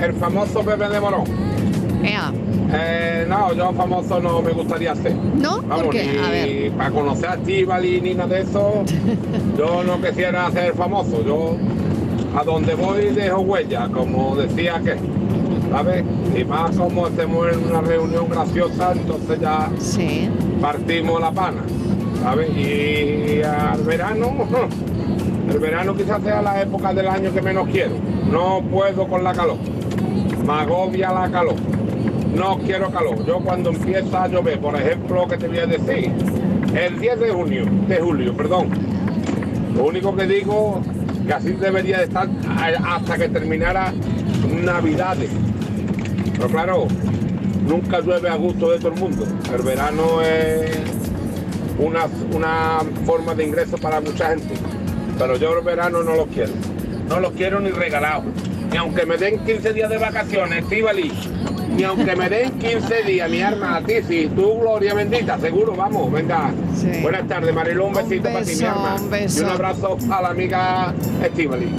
[0.02, 1.24] El famoso Pepe de Morón.
[2.70, 5.14] Eh, no, yo famoso no me gustaría ser.
[5.14, 5.62] ¿No?
[5.62, 6.04] Vamos, ¿Por qué?
[6.04, 6.72] ni A ver.
[6.72, 8.84] para conocer a Estíbaliz ni nada de eso,
[9.58, 11.24] yo no quisiera ser famoso.
[11.24, 11.56] Yo
[12.36, 14.96] a donde voy dejo huella, como decía que,
[15.70, 16.04] ¿sabes?
[16.36, 19.68] Y más como estemos en una reunión graciosa, entonces ya
[20.60, 21.62] partimos la pana,
[22.22, 22.50] ¿sabes?
[22.56, 24.46] Y al verano,
[25.50, 27.92] el verano quizás sea la época del año que menos quiero.
[28.30, 29.56] No puedo con la calor.
[30.46, 31.56] Me agobia la calor.
[32.34, 33.24] No quiero calor.
[33.26, 36.12] Yo cuando empieza a llover, por ejemplo, que te voy a decir,
[36.74, 38.68] el 10 de junio, de julio, perdón.
[39.74, 40.80] Lo único que digo
[41.26, 42.28] que así debería de estar
[42.84, 43.92] hasta que terminara
[44.64, 45.30] Navidades.
[46.38, 46.86] Pero claro,
[47.66, 49.26] nunca llueve a gusto de todo el mundo.
[49.52, 50.70] El verano es
[51.78, 54.54] una, una forma de ingreso para mucha gente.
[55.18, 56.52] Pero yo el verano no lo quiero.
[57.08, 58.22] No lo quiero ni regalado.
[58.70, 61.12] Ni aunque me den 15 días de vacaciones, Estíbaliz.
[61.74, 64.30] Ni aunque me den 15 días, mi arma, a ti, sí.
[64.34, 66.52] Tú, Gloria bendita, seguro, vamos, venga.
[67.02, 68.96] Buenas tardes, Marilu, un besito para ti, mi arma.
[68.96, 69.40] un beso.
[69.40, 71.70] Y un abrazo a la amiga Estíbaliz.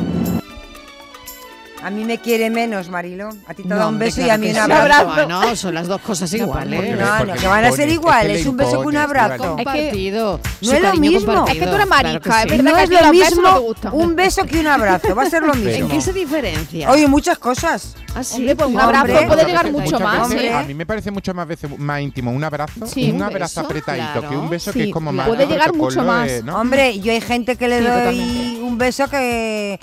[1.82, 3.30] A mí me quiere menos, Marilo.
[3.48, 4.72] A ti te No, da un hombre, beso y a mí que un sí.
[4.72, 5.06] abrazo.
[5.16, 6.98] Bueno, son las dos cosas iguales.
[7.00, 8.46] No, no, que van a ser iguales.
[8.46, 9.56] Un beso que un abrazo.
[9.56, 10.40] Compartido.
[10.62, 11.34] No Su es lo mismo.
[11.34, 11.46] compartido.
[11.48, 12.48] Es que tú eres Claro que marica, sí.
[12.50, 15.16] es verdad No que es lo no mismo un beso que un abrazo.
[15.16, 15.70] Va a ser lo mismo.
[15.72, 16.92] ¿En qué se diferencia?
[16.92, 17.96] Oye, muchas cosas.
[18.14, 20.30] Ah, sí, Hombre, pues un abrazo hombre, puede muchas llegar mucho más.
[20.30, 20.54] veces, ¿eh?
[20.54, 23.62] A mí me parece mucho más veces más íntimo un abrazo, Sí, un un abrazo
[23.62, 25.28] beso, apretadito que un beso Sí, que es como más.
[25.28, 26.28] Puede llegar mucho más.
[26.30, 26.60] eh, ¿no?
[26.60, 29.80] Hombre, yo hay gente que le doy un beso que.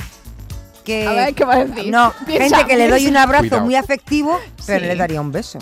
[0.87, 1.93] Que A ver, ¿qué vas a decir?
[1.93, 3.65] No, Piensa, gente que le doy un abrazo Cuidado.
[3.65, 4.87] muy afectivo, pero Sí.
[4.87, 5.59] le daría un beso.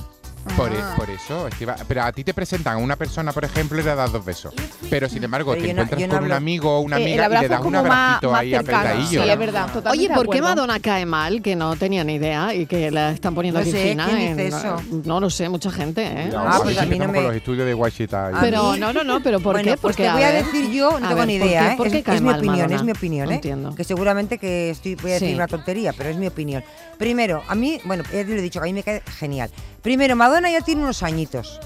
[0.57, 3.81] Por, e- por eso, Estiva- pero a ti te presentan a una persona, por ejemplo,
[3.81, 4.53] y le das dos besos.
[4.91, 7.23] Pero sin embargo, Pero te no- encuentras no con un amigo o una Eh, amiga
[7.23, 8.79] y abrazo le das es un más- abracito más ahí cercano.
[8.79, 9.09] apretadillo.
[9.09, 9.33] Sí, ¿no?
[9.33, 10.43] es verdad, totalmente Oye, ¿por qué.
[10.43, 11.43] Madonna cae mal?
[11.43, 14.07] Que no tenía ni idea y que la están poniendo No aquí sé, fina.
[14.07, 14.83] ¿quién dice en- eso?
[15.05, 16.25] No lo sé, mucha gente, ¿eh?
[16.29, 18.31] Cuidado, Ah, que pues a mí no me- los estudios de Washita.
[18.33, 19.77] y- Pero no, no, no, pero ¿por bueno, qué?
[19.79, 21.77] pues Porque, te voy a, decir yo, no a tengo ni ¿por idea, qué- ¿eh?
[21.77, 23.35] por qué es, es mi opinión, es mi opinión, No ¿eh?
[23.37, 23.75] entiendo.
[23.75, 26.63] Que seguramente que estoy, voy a decir una tontería, pero es mi opinión.
[26.99, 29.51] Primero, a mí, bueno, ya te lo he dicho, que a mí me cae genial.
[29.83, 31.61] Primero, Madonna ya tiene unos añitos.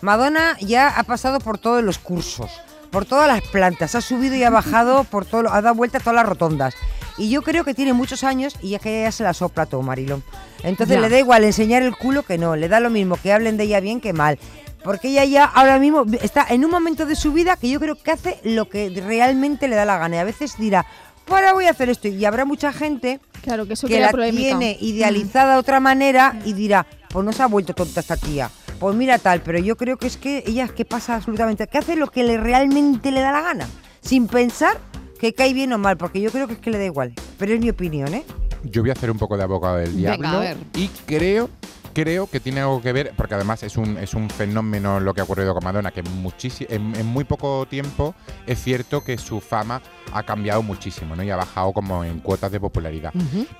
[0.00, 2.50] Madonna ya ha pasado por todos los cursos,
[2.90, 6.02] por todas las plantas, ha subido y ha bajado, por todo, lo- ha dado vueltas
[6.02, 6.74] a todas las rotondas.
[7.16, 9.82] Y yo creo que tiene muchos años y es que ya se la sopla todo,
[9.82, 10.22] Marilón.
[10.62, 11.00] Entonces Ya.
[11.00, 13.64] le da igual enseñar el culo que no, le da lo mismo que hablen de
[13.64, 14.38] ella bien que mal.
[14.84, 17.96] Porque ella ya ahora mismo está en un momento de su vida que yo creo
[18.00, 20.14] que hace lo que realmente le da la gana.
[20.16, 20.86] Y a veces dirá,
[21.24, 22.06] pues ahora voy a hacer esto.
[22.06, 24.40] Y habrá mucha gente Claro, que eso que la polémica.
[24.56, 28.50] tiene idealizada de otra manera y dirá, pues no se ha vuelto tonta esta tía.
[28.78, 31.78] Pues mira tal, pero yo creo que es que ella es que pasa absolutamente, que
[31.78, 33.66] hace lo que le realmente le da la gana,
[34.00, 34.78] sin pensar
[35.18, 37.12] que cae bien o mal, porque yo creo que es que le da igual.
[37.38, 38.24] Pero es mi opinión, ¿eh?
[38.64, 40.56] Yo voy a hacer un poco de abogado del Venga, diablo a ver.
[40.74, 41.48] y creo
[41.94, 45.20] creo que tiene algo que ver, porque además es un, es un fenómeno lo que
[45.20, 48.14] ha ocurrido con Madonna, que muchísi- en, en muy poco tiempo
[48.46, 49.82] es cierto que su fama
[50.12, 51.24] ha cambiado muchísimo ¿no?
[51.24, 53.12] y ha bajado como en cuotas de popularidad.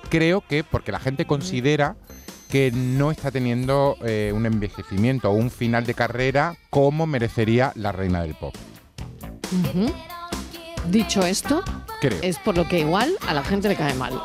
[0.09, 1.97] Creo que porque la gente considera
[2.49, 7.91] que no está teniendo eh, un envejecimiento o un final de carrera como merecería la
[7.91, 8.55] reina del pop.
[10.87, 11.63] Dicho esto,
[12.01, 12.17] Creo.
[12.23, 14.19] es por lo que igual a la gente le cae mal.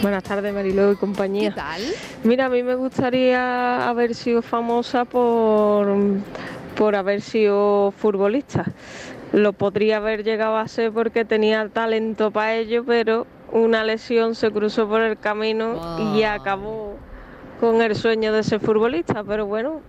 [0.00, 1.50] Buenas tardes, Mariló y compañía.
[1.50, 1.82] ¿Qué tal?
[2.24, 5.88] Mira, a mí me gustaría haber sido famosa por,
[6.76, 8.64] por haber sido futbolista.
[9.32, 14.50] Lo podría haber llegado a ser porque tenía talento para ello, pero una lesión se
[14.50, 16.96] cruzó por el camino y acabó
[17.60, 19.24] con el sueño de ser futbolista.
[19.24, 19.82] Pero bueno,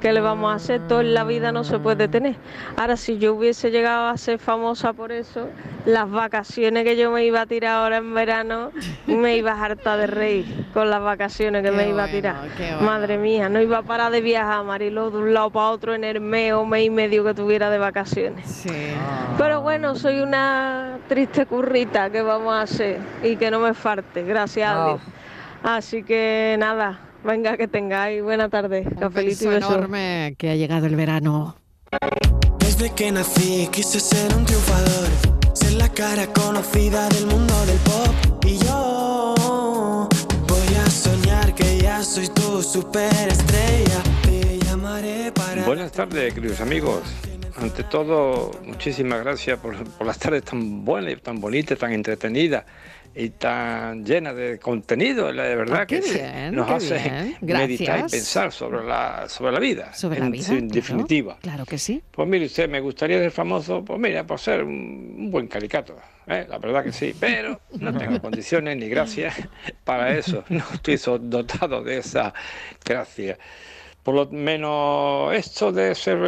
[0.00, 0.80] ¿qué le vamos a hacer?
[0.88, 2.36] Todo en la vida no se puede tener.
[2.76, 5.48] Ahora, si yo hubiese llegado a ser famosa por eso,
[5.86, 8.70] las vacaciones que yo me iba a tirar ahora en verano,
[9.06, 12.36] me iba a hartar de reír con las vacaciones que Qué me iba a tirar.
[12.58, 12.80] bueno.
[12.82, 16.04] Madre mía, no iba a parar de viajar, Marilo, de un lado para otro en
[16.04, 18.66] el mes o mes y medio que tuviera de vacaciones.
[19.38, 24.22] Pero bueno, soy una triste currita que vamos a hacer y que no me falte,
[24.24, 24.88] gracias a Oh.
[24.88, 25.00] Dios.
[25.62, 29.76] Así que nada, venga que tengáis buena tarde, cafelito y Beso besos.
[29.76, 31.56] enorme que ha llegado el verano.
[32.58, 35.08] Desde que nací quise ser un triunfador,
[35.52, 38.44] ser la cara conocida del mundo del pop.
[38.46, 40.06] Y yo
[40.48, 44.02] voy a soñar que ya soy tu superestrella.
[44.22, 45.64] Te llamaré para.
[45.64, 47.02] Buenas tardes, queridos amigos.
[47.56, 52.64] ante todo, muchísimas gracias por, por las tardes tan buenas, tan bonitas, tan entretenidas
[53.14, 57.36] y tan llenas de contenido, la de verdad Ah, que bien, nos hace bien.
[57.40, 60.74] meditar y pensar sobre la, sobre la vida, Sobre en, la vida, en claro.
[60.74, 61.38] definitiva.
[61.42, 62.02] Claro que sí.
[62.10, 65.96] Pues mire usted, me gustaría ser famoso, pues mira, por ser un, un buen caricato,
[66.28, 66.46] ¿eh?
[66.48, 69.34] la verdad que sí, pero no tengo condiciones ni gracias
[69.84, 72.32] para eso, no estoy dotado de esa
[72.84, 73.36] gracia.
[74.10, 76.18] Por lo menos esto de ser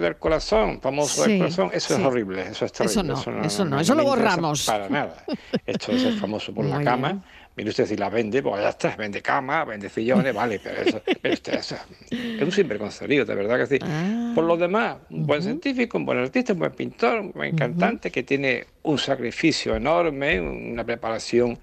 [0.00, 2.00] del corazón, famoso Sí, del corazón, eso sí.
[2.00, 3.12] es horrible, eso es terrible.
[3.12, 4.64] Eso no, eso no, eso lo me interesa borramos.
[4.64, 5.22] Para nada.
[5.66, 7.22] Esto de ser famoso por la Muy cama, bien.
[7.56, 11.02] mire usted si la vende, pues ya está, vende cama, vende sillones, vale, pero eso,
[11.20, 11.76] pero usted, eso
[12.10, 13.78] es un sinvergoncerío, de verdad que sí.
[13.82, 14.32] Ah.
[14.34, 18.10] Por lo demás, un buen científico, un buen artista, un buen pintor, un buen cantante
[18.10, 21.58] que tiene un sacrificio enorme, una preparación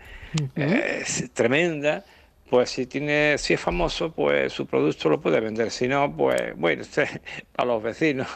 [0.56, 1.04] eh,
[1.34, 2.06] tremenda.
[2.54, 5.72] Pues si tiene, si es famoso, pues su producto lo puede vender.
[5.72, 7.08] Si no, pues bueno, usted,
[7.58, 8.28] a los vecinos,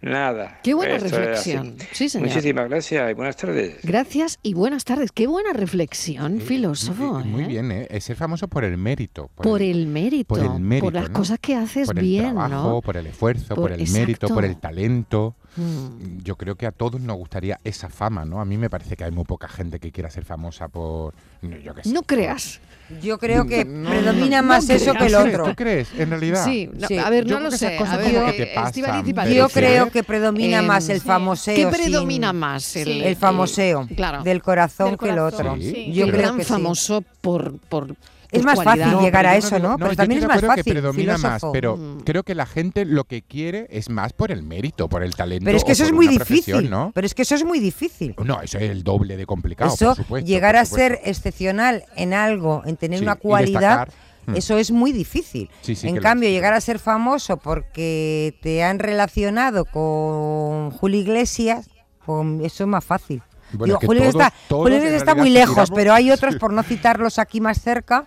[0.00, 0.60] nada.
[0.62, 1.76] Qué buena Esto reflexión.
[1.90, 2.28] Sí, señor.
[2.28, 3.80] Muchísimas gracias y buenas tardes.
[3.82, 5.10] Gracias y buenas tardes.
[5.10, 7.18] Qué buena reflexión, filósofo.
[7.24, 7.46] Muy ¿eh?
[7.48, 7.88] bien, ¿eh?
[7.90, 9.28] Es ser famoso por el mérito.
[9.34, 11.18] Por el mérito, por el mérito, por las ¿no?
[11.18, 12.80] cosas que haces por el bien, trabajo, ¿no?
[12.80, 15.34] por el esfuerzo, por, Por- el mérito, por el talento.
[15.56, 16.18] Mm.
[16.22, 18.40] Yo creo que a todos nos gustaría esa fama, ¿no?
[18.40, 21.12] A mí me parece que hay muy poca gente que quiera ser famosa por,
[21.42, 22.60] yo qué sé, No creas.
[23.00, 25.44] Yo creo que No, predomina no, más no eso que el otro.
[25.44, 26.44] ¿Tú crees, en realidad?
[26.44, 26.98] Sí, no, Sí.
[26.98, 27.78] a ver, Yo no creo lo que sé.
[27.78, 29.38] A ver, que te eh, pasan, Estíbaliz y pero Patricia.
[29.42, 29.90] Yo sí, creo ¿eh?
[29.90, 31.06] que predomina Em, más el sí.
[31.06, 31.54] famoseo.
[31.54, 32.76] ¿Qué sin- predomina más?
[32.76, 33.88] El, El famoseo.
[33.96, 34.22] Claro.
[34.22, 35.56] Del corazón Del que el corazón, otro.
[35.62, 35.92] sí.
[35.92, 36.50] Yo el creo gran que sí.
[36.50, 37.94] famoso por, por
[38.32, 39.76] Es más fácil llegar a eso, ¿no?
[39.76, 42.00] Pero yo también es más fácil, que predomina más, pero Mm.
[42.00, 45.44] creo que la gente lo que quiere es más por el mérito, por el talento.
[45.44, 46.70] Pero es que eso es muy difícil.
[46.70, 46.90] ¿no?
[46.94, 48.14] Pero es que eso es muy difícil.
[48.24, 50.26] No, eso es el doble de complicado, eso, por supuesto.
[50.26, 53.92] llegar por a ser excepcional en algo, en tener Sí, una cualidad, destacar.
[54.26, 54.36] Mm.
[54.36, 55.50] eso es muy difícil.
[55.60, 61.00] Sí, sí en lo cambio, llegar a ser famoso porque te han relacionado con Julio
[61.00, 61.68] Iglesias,
[62.06, 63.22] pues eso es más fácil.
[63.52, 66.52] Bueno, Digo, Julio todos- está, todos Julio está muy lejos, tiramos- pero hay otros, por
[66.52, 68.06] no citarlos aquí más cerca,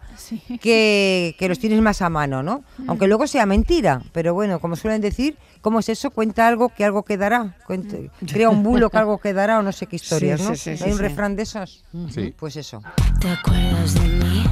[0.62, 2.64] que, que los tienes más a mano, ¿no?
[2.88, 6.12] Aunque luego sea mentira, pero bueno, como suelen decir, ¿cómo es eso?
[6.12, 7.56] Cuenta algo que algo quedará.
[7.66, 7.98] Cuenta-
[8.32, 10.56] crea un bulo que algo quedará o no sé qué historias, Sí, ¿no?
[10.56, 11.02] sí, sí, Hay sí, un sí.
[11.04, 11.84] refrán de esos.
[12.12, 12.34] Sí.
[12.38, 12.82] Pues eso.
[13.20, 14.44] ¿Te acuerdas de mí?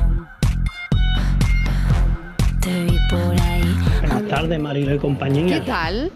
[2.62, 3.76] Te vi por ahí.
[4.02, 5.60] Buenas tardes, Marilo y compañía.
[5.60, 6.12] ¿Qué tal?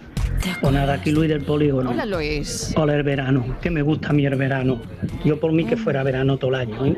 [0.61, 1.91] Pues nada, aquí Luis del Polígono.
[1.91, 2.73] Hola, Luis.
[2.75, 3.57] Hola, el verano.
[3.61, 4.81] Que me gusta a mí el verano.
[5.23, 6.97] Yo por mí que fuera verano todo el año, ¿eh?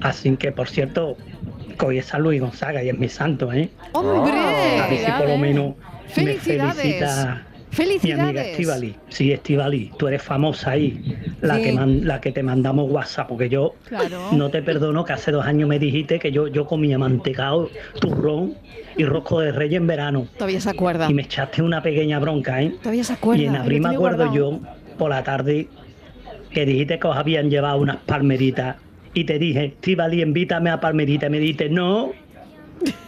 [0.00, 1.16] Así que, por cierto,
[1.78, 3.70] que hoy es San Luis Gonzaga y es mi santo, ¿eh?
[3.92, 4.32] ¡Hombre!
[4.32, 5.74] A ver si por lo menos
[6.16, 6.38] me
[7.76, 8.22] ¡Felicidades!
[8.22, 8.44] mi amiga.
[8.46, 8.94] Estivali.
[9.08, 11.62] Sí, Estivali, tú eres famosa ahí, la, Sí.
[11.62, 14.32] que man- la que te mandamos WhatsApp, porque yo Claro.
[14.32, 17.70] no te perdono que hace dos años me dijiste que yo, yo comía mantecado,
[18.00, 18.54] turrón
[18.96, 20.26] y rosco de rey en verano.
[20.36, 21.10] Todavía se acuerda.
[21.10, 22.74] Y me echaste una pequeña bronca, ¿eh?
[22.82, 23.42] Todavía se acuerda.
[23.42, 24.60] Y en abril me acuerdo yo,
[24.98, 25.68] por la tarde,
[26.50, 28.76] que dijiste que os habían llevado unas palmeritas.
[29.12, 31.26] Y te dije, Estivali, invítame a palmerita.
[31.26, 32.12] Y me dijiste, no,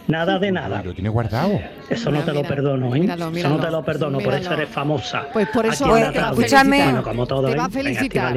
[0.07, 0.81] nada de nada.
[0.83, 1.59] Lo tiene guardado.
[1.89, 2.99] Eso no Mira, te lo mira, perdono, ¿eh?
[2.99, 5.27] míralo, eso no te lo perdono, por eso eres famosa.
[5.33, 6.35] Pues por eso tarde.
[6.35, 6.65] felicitar.
[6.67, 7.57] Bueno, como todo, Te ¿eh?
[7.57, 8.35] va a felicitar.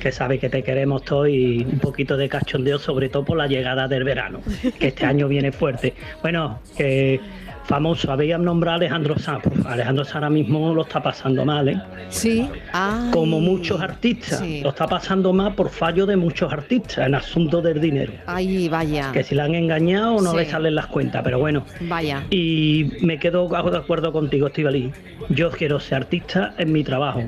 [0.00, 3.46] Que sabe que te queremos todos y un poquito de cachondeo, sobre todo por la
[3.46, 4.40] llegada del verano,
[4.78, 5.94] que este año viene fuerte.
[6.22, 7.18] Bueno, que
[7.66, 9.42] famoso, habían nombrado a Alejandro Sanz.
[9.42, 11.80] Pues Alejandro Sanz ahora mismo lo está pasando mal, ¿eh?
[12.08, 12.48] Sí.
[12.72, 14.38] Ay, Como muchos artistas.
[14.40, 14.60] sí.
[14.62, 18.12] Lo está pasando mal por fallo de muchos artistas en asuntos del dinero.
[18.26, 19.10] Ay, vaya.
[19.12, 20.36] Que si la han engañado no Sí.
[20.38, 21.64] le salen las cuentas, pero bueno.
[21.82, 22.24] Vaya.
[22.30, 24.92] Y me quedo de acuerdo contigo, Estivali.
[25.28, 27.24] Yo quiero ser artista en mi trabajo.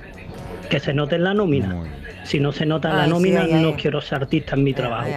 [0.70, 1.82] Que se note en la nómina.
[2.24, 5.08] Si no se nota la sí, nómina, no quiero ser artista en mi trabajo.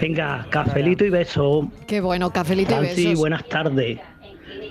[0.00, 1.68] Venga, cafelito y beso.
[1.88, 3.18] Qué bueno, cafelito y besos.
[3.18, 3.98] buenas tardes.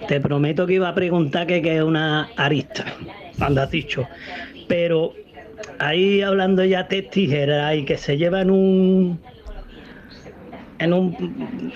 [0.08, 2.86] Te prometo que iba a preguntar que qué es una arista.
[3.38, 4.08] Cuando has dicho.
[4.68, 5.14] Pero
[5.80, 9.20] ahí hablando ya de tijeras y que se lleva en un.
[10.80, 11.72] En un.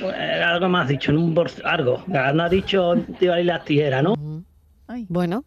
[0.46, 1.46] Algo más dicho, en un.
[1.64, 2.04] Algo.
[2.08, 4.16] No ha dicho tío, y las tijeras, ¿no?
[5.08, 5.44] Bueno.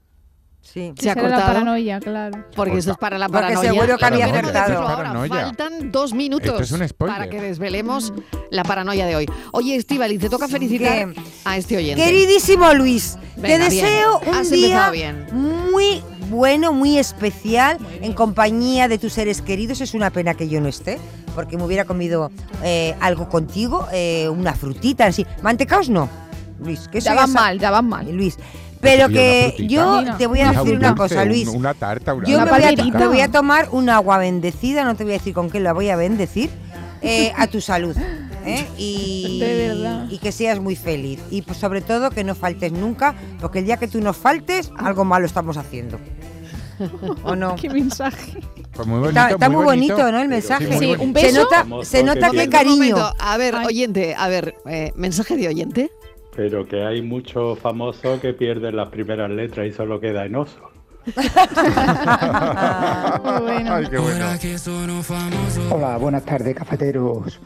[0.62, 0.92] Sí.
[0.98, 1.52] Se ha era la cortado.
[1.52, 2.44] paranoia, claro.
[2.54, 3.72] Porque esto es para la Porque paranoia.
[3.72, 4.78] seguro que había acertado.
[4.86, 5.14] ahora.
[5.28, 7.16] Faltan dos minutos Esto es un spoiler.
[7.16, 8.12] para que desvelemos
[8.50, 9.26] la paranoia de hoy.
[9.52, 11.20] Oye, Estivali, te toca felicitar ¿Qué?
[11.44, 12.04] a este oyente.
[12.04, 13.84] Queridísimo Luis, Venga, te bien.
[13.84, 15.26] deseo un Has día bien.
[15.32, 19.80] muy bueno, muy especial, en compañía de tus seres queridos.
[19.80, 21.00] Es una pena que yo no esté,
[21.34, 22.30] porque me hubiera comido
[22.62, 25.26] eh, algo contigo, eh, una frutita, así.
[25.42, 26.08] Mantecaos no,
[26.62, 28.12] Luis, que Ya van mal, ya van mal.
[28.12, 28.36] Luis.
[28.80, 29.68] Pero que frutita.
[29.74, 31.48] yo te voy a decir una dulce, cosa, un- Luis.
[31.48, 32.98] Una tarta, una Yo Una me voy, a, palmerita.
[32.98, 35.72] me voy a tomar un agua bendecida, no te voy a decir con qué la
[35.72, 36.50] voy a bendecir,
[37.02, 37.96] eh, a tu salud.
[38.46, 38.66] ¿eh?
[38.78, 40.06] y, De verdad.
[40.10, 41.20] y que seas muy feliz.
[41.30, 44.70] Y pues, sobre todo que no faltes nunca, porque el día que tú nos faltes,
[44.78, 45.98] algo malo estamos haciendo.
[47.24, 47.56] ¿O no?
[47.56, 48.40] Qué mensaje.
[48.72, 50.18] Pues muy bonito, Está, está muy bonito, ¿no?
[50.22, 50.66] El mensaje.
[50.78, 51.20] Sí, muy bonito.
[51.20, 52.96] Se nota, se nota Un que cariño.
[53.18, 55.90] A ver, oyente, a ver, eh, mensaje de oyente.
[56.34, 60.70] Pero que hay muchos famosos que pierden las primeras letras y solo queda en oso.
[63.66, 64.26] Ay, qué bueno.
[65.70, 67.40] Hola, buenas tardes, cafeteros.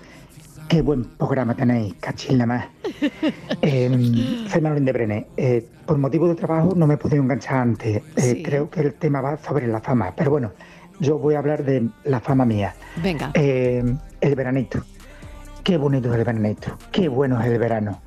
[0.68, 2.66] Qué buen programa tenéis, cachín más.
[3.62, 3.89] Eh,
[4.51, 5.26] soy Manuel de Brené.
[5.37, 8.03] Eh, por motivo de trabajo no me he podido enganchar antes.
[8.16, 10.12] Eh, Creo que el tema va sobre la fama.
[10.16, 10.53] Pero bueno,
[11.01, 12.74] yo voy a hablar de la fama mía.
[13.03, 13.30] Venga.
[13.35, 13.85] Eh,
[14.20, 14.82] el veranito.
[15.62, 16.76] Qué bonito es el veranito.
[16.93, 18.01] Qué bueno es el verano.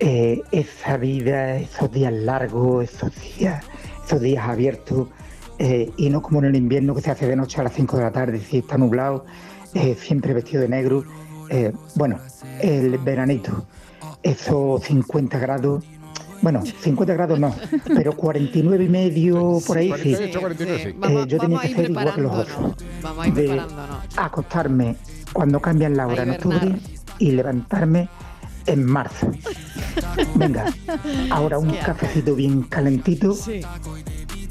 [0.00, 3.64] Eh, esa vida, esos días largos, esos días,
[4.06, 5.08] esos días abiertos.
[5.60, 7.96] eh, y no como en el invierno que se hace de noche a las 5
[7.96, 9.24] de la tarde, si está nublado,
[9.72, 11.04] eh, siempre vestido de negro.
[11.48, 12.18] Eh, bueno,
[12.60, 13.64] el veranito,
[14.24, 15.84] esos 50 grados,
[16.42, 17.54] bueno, 50 grados no,
[17.94, 20.12] pero 49 y medio por ahí sí.
[20.16, 20.88] 48, 49, sí.
[20.88, 22.74] Eh, Vamos- yo tenía que ser igual que los otros.
[23.00, 23.62] Vamos a ir de
[24.16, 24.96] acostarme
[25.32, 26.74] cuando cambian la hora en octubre
[27.20, 28.08] y levantarme
[28.66, 29.30] en marzo.
[30.34, 30.72] Venga,
[31.30, 33.36] ahora un cafecito bien calentito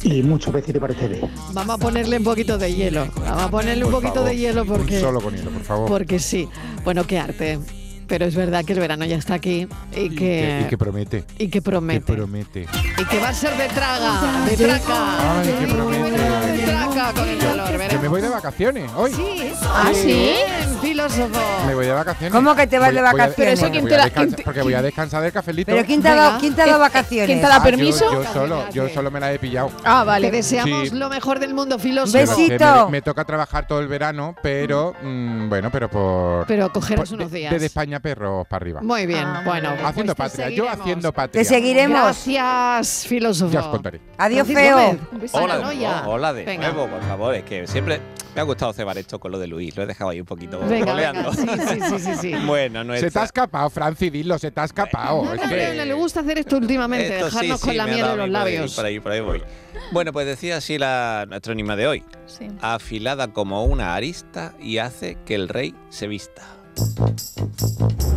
[0.04, 1.22] y muchos besitos para ustedes.
[1.54, 3.08] Vamos a ponerle un poquito de hielo.
[3.16, 5.00] Vamos a ponerle un poquito de hielo porque.
[5.00, 5.88] solo con hielo, por favor.
[5.88, 6.48] Porque sí.
[6.84, 7.60] Bueno, qué arte.
[8.08, 10.64] Pero es verdad que el verano ya está aquí y que.
[10.66, 11.24] Y que promete.
[11.40, 12.06] y que promete.
[12.06, 12.66] Que promete.
[12.98, 15.40] Y que va a ser de traga, de traca.
[15.42, 16.12] Ay, que promete.
[16.12, 18.02] De traca con el calor, Que veremos.
[18.04, 19.12] me voy de vacaciones hoy.
[19.14, 19.54] Sí.
[19.64, 20.36] ¿Ah, sí?
[20.82, 21.40] Filósofo.
[21.66, 22.34] Me voy de vacaciones.
[22.34, 23.36] ¿Cómo que te vas Voy- de voy a- vacaciones?
[23.38, 25.24] Pero eso, porque ¿quién voy te a da- descansar- quién te- Porque voy a descansar
[25.24, 25.72] del cafelito.
[25.72, 27.26] ¿Pero quién te ha dado, quién te ha dado vacaciones?
[27.28, 28.14] ¿Quién te da Ah, yo- permiso?
[28.14, 29.72] Yo, solo, yo solo me la he pillado.
[29.84, 30.30] Ah, vale.
[30.30, 30.96] Te deseamos Sí.
[30.96, 32.36] lo mejor del mundo, filósofo.
[32.36, 36.46] Que Me, me toca trabajar todo el verano, pero mm, bueno, pero por.
[36.48, 37.52] Pero cogerás por- unos de- días.
[37.54, 38.82] Desde España perros para arriba.
[38.84, 39.70] Muy bien, bueno.
[39.84, 40.80] Haciendo pues te patria, yo seguiremos.
[40.82, 41.42] haciendo patria.
[41.42, 42.00] Te seguiremos.
[42.04, 43.52] Gracias, filósofo.
[43.54, 44.00] Ya os contaré.
[44.18, 44.78] Adiós, feo.
[44.78, 45.90] Hola de paranoia.
[45.92, 46.72] nuevo, hola de Venga.
[46.72, 47.36] nuevo, por favor.
[47.36, 48.00] Es que siempre
[48.36, 49.76] me ha gustado cebar esto con lo de Luis.
[49.76, 51.32] Lo he dejado ahí un poquito Venga, roleando.
[51.32, 51.68] venga.
[51.68, 52.34] Sí, sí, sí, sí, sí.
[52.46, 55.24] Bueno, no Se te ha escapado, Franci, dilo, se te ha escapado.
[55.34, 58.00] Es No, que- pero le gusta hacer esto últimamente, Esto dejarnos sí, con la miel
[58.00, 58.76] en los mí por ahí, labios.
[58.76, 59.44] Por ahí, por ahí voy.
[59.92, 62.04] Bueno, pues decía así la, nuestro enigma de hoy.
[62.26, 62.48] Sí.
[62.62, 66.44] Afilada como una arista y hace que el rey se vista.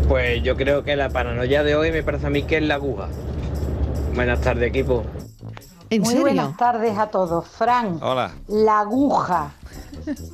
[0.09, 2.75] Pues yo creo que la paranoia de hoy me parece a mí que es la
[2.77, 3.09] aguja.
[4.17, 5.05] Buenas tardes, equipo.
[5.89, 7.47] ¿En Muy buenas tardes a todos.
[7.47, 8.33] Fran, Hola.
[8.49, 9.53] la aguja.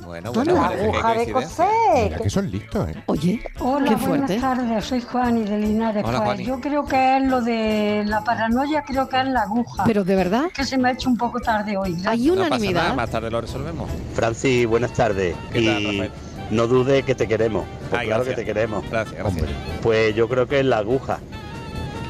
[0.03, 1.67] Bueno, bueno, la aguja de coser.
[2.05, 3.03] Mira que son listos, ¿eh?
[3.05, 4.39] Oye, Hola, qué buenas fuerte.
[4.39, 4.85] tardes.
[4.85, 6.03] Soy Juani de Linares.
[6.05, 6.45] Hola, Pues Juani.
[6.45, 9.83] yo creo que es lo de la paranoia, creo que es la aguja.
[9.85, 10.45] Pero de verdad.
[10.55, 12.01] Que se me ha hecho un poco tarde hoy.
[12.07, 13.89] Hay No pasa nada, más tarde lo resolvemos.
[14.15, 15.35] Francis, buenas tardes.
[15.51, 16.11] ¿Qué tal, y Rafael?
[16.49, 17.65] no dude que te queremos.
[17.89, 18.35] Pues Ay, claro gracias.
[18.35, 18.89] que te queremos.
[18.89, 19.49] Gracias, gracias.
[19.83, 21.19] Pues yo creo que es la aguja.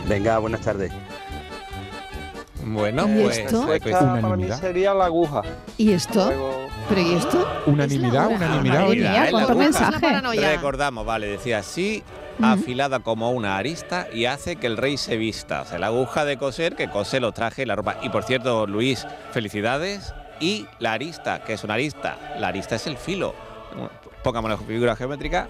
[0.08, 0.92] Venga, buenas tardes.
[2.66, 3.38] Bueno, ¿Y pues.
[3.40, 3.64] esto?
[3.66, 4.60] pues, Esta para mí Unanimidad.
[4.62, 5.42] sería la aguja.
[5.78, 6.32] ¿Y esto?
[6.90, 7.48] ¿Pero y esto?
[7.66, 8.88] Unanimidad, unanimidad.
[8.90, 9.64] Mía, es la cuánto aguja.
[9.92, 10.22] mensaje.
[10.42, 10.52] La.
[10.56, 12.04] Recordamos, vale, decía así,
[12.40, 12.46] Ujú.
[12.48, 15.62] afilada como una arista y hace que el rey se vista.
[15.62, 17.98] O sea, la aguja de coser que cose los trajes y la ropa.
[18.02, 20.14] Y por cierto, Luis, felicidades.
[20.40, 22.18] Y la arista, que es una arista.
[22.40, 23.34] La arista es el filo.
[24.24, 25.48] Pongamos figura geométrica.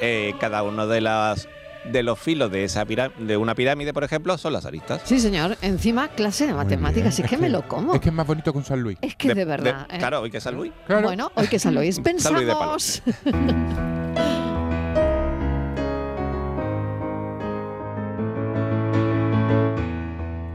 [0.00, 1.48] eh, cada uno de las
[1.90, 5.02] de los filos de esa de una pirámide, por ejemplo, son las aristas.
[5.04, 5.56] Sí, señor.
[5.62, 7.18] Encima, clase de matemáticas.
[7.18, 7.94] Es que me lo como.
[7.94, 8.98] Es que es más bonito que un San Luis.
[9.00, 9.86] Es que de, verdad.
[9.90, 9.98] ¿eh?
[9.98, 10.72] Claro, hoy que es San Luis.
[10.88, 11.96] Bueno, hoy que San Luis.
[12.18, 12.54] San Luis de.
[12.54, 13.02] Pensamos.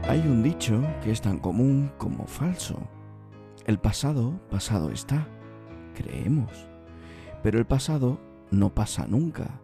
[0.08, 2.76] Hay un dicho que es tan común como falso.
[3.66, 5.28] El pasado, pasado está,
[5.94, 6.50] creemos.
[7.44, 8.20] Pero el pasado
[8.50, 9.60] no pasa nunca.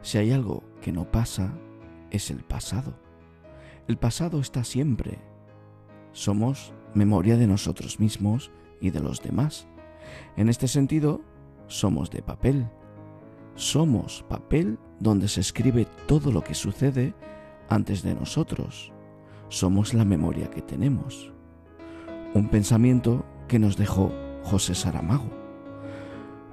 [0.00, 1.54] Si hay algo que no pasa,
[2.10, 2.92] es el pasado.
[3.88, 5.18] El pasado está siempre.
[6.12, 8.50] Somos memoria de nosotros mismos
[8.82, 9.66] y de los demás.
[10.36, 11.22] En este sentido,
[11.68, 12.68] somos de papel.
[13.54, 17.14] Somos papel donde se escribe todo lo que sucede
[17.70, 18.92] antes de nosotros.
[19.48, 21.32] Somos la memoria que tenemos.
[22.34, 24.12] Un pensamiento que nos dejó
[24.42, 25.30] José Saramago.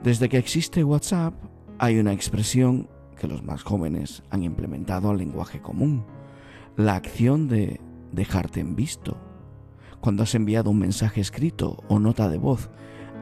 [0.04, 1.34] Desde que existe WhatsApp
[1.78, 2.90] hay una expresión
[3.20, 6.06] que los más jóvenes han implementado al lenguaje común,
[6.76, 7.80] la acción de
[8.12, 9.18] dejarte en visto.
[10.00, 12.70] Cuando has enviado un mensaje escrito o nota de voz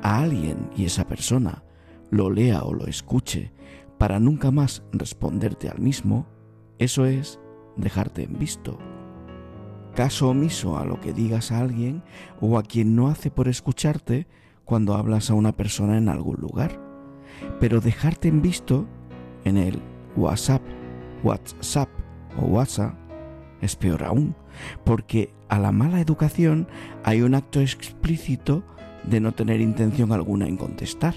[0.03, 1.63] a alguien y esa persona
[2.11, 3.51] lo lea o lo escuche
[3.97, 6.27] para nunca más responderte al mismo,
[6.77, 7.39] eso es
[7.75, 8.77] dejarte en visto.
[9.95, 12.03] Caso omiso a lo que digas a alguien
[12.39, 14.27] o a quien no hace por escucharte
[14.63, 16.79] cuando hablas a una persona en algún lugar.
[17.59, 18.87] Pero dejarte en visto
[19.47, 19.81] en el
[20.15, 20.61] WhatsApp,
[21.23, 21.89] WhatsApp
[22.39, 22.93] o WhatsApp,
[23.61, 24.35] es peor aún,
[24.83, 26.67] porque a la mala educación
[27.03, 28.63] hay un acto explícito
[29.03, 31.15] de no tener intención alguna en contestar.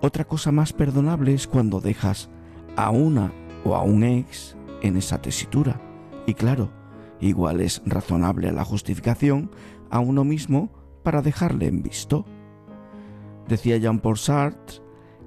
[0.00, 2.30] Otra cosa más perdonable es cuando dejas
[2.76, 3.32] a una
[3.64, 5.80] o a un ex en esa tesitura.
[6.26, 6.70] Y claro,
[7.20, 9.50] igual es razonable la justificación
[9.90, 10.70] a uno mismo
[11.02, 12.24] para dejarle en visto.
[13.46, 14.82] Decía Jean-Paul Sartre,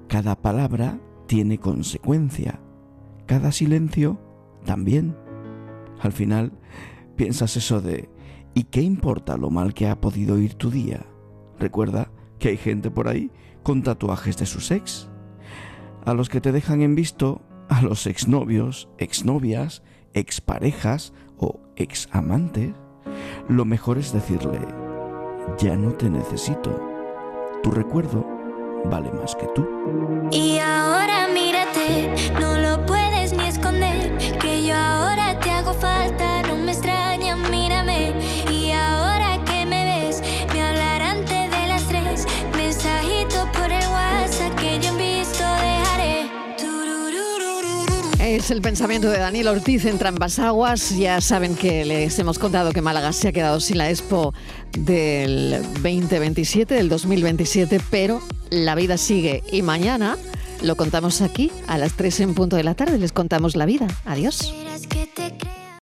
[0.08, 2.60] cada palabra tiene consecuencia,
[3.26, 4.20] cada silencio
[4.64, 5.16] también.
[6.00, 6.52] Al final,
[7.16, 8.08] piensas eso de,
[8.54, 11.06] ¿y qué importa lo mal que ha podido ir tu día?
[11.58, 13.30] Recuerda que hay gente por ahí
[13.62, 15.08] con tatuajes de sus ex.
[16.04, 22.72] A los que te dejan en visto, a los exnovios, exnovias, exparejas o examantes,
[23.48, 24.60] lo mejor es decirle,
[25.58, 26.80] ya no te necesito.
[27.62, 28.26] Tu recuerdo
[28.90, 29.66] vale más que tú.
[30.30, 31.03] Y ahora
[48.44, 50.96] Es el pensamiento de Daniel Ortiz en Trampas Aguas.
[50.98, 54.34] Ya saben que les hemos contado que Málaga se ha quedado sin la Expo
[54.76, 58.20] del 2027, del 2027, pero
[58.50, 59.42] la vida sigue.
[59.50, 60.18] Y mañana
[60.64, 62.98] lo contamos aquí a las 3 en punto de la tarde.
[62.98, 63.86] Les contamos la vida.
[64.04, 64.52] Adiós.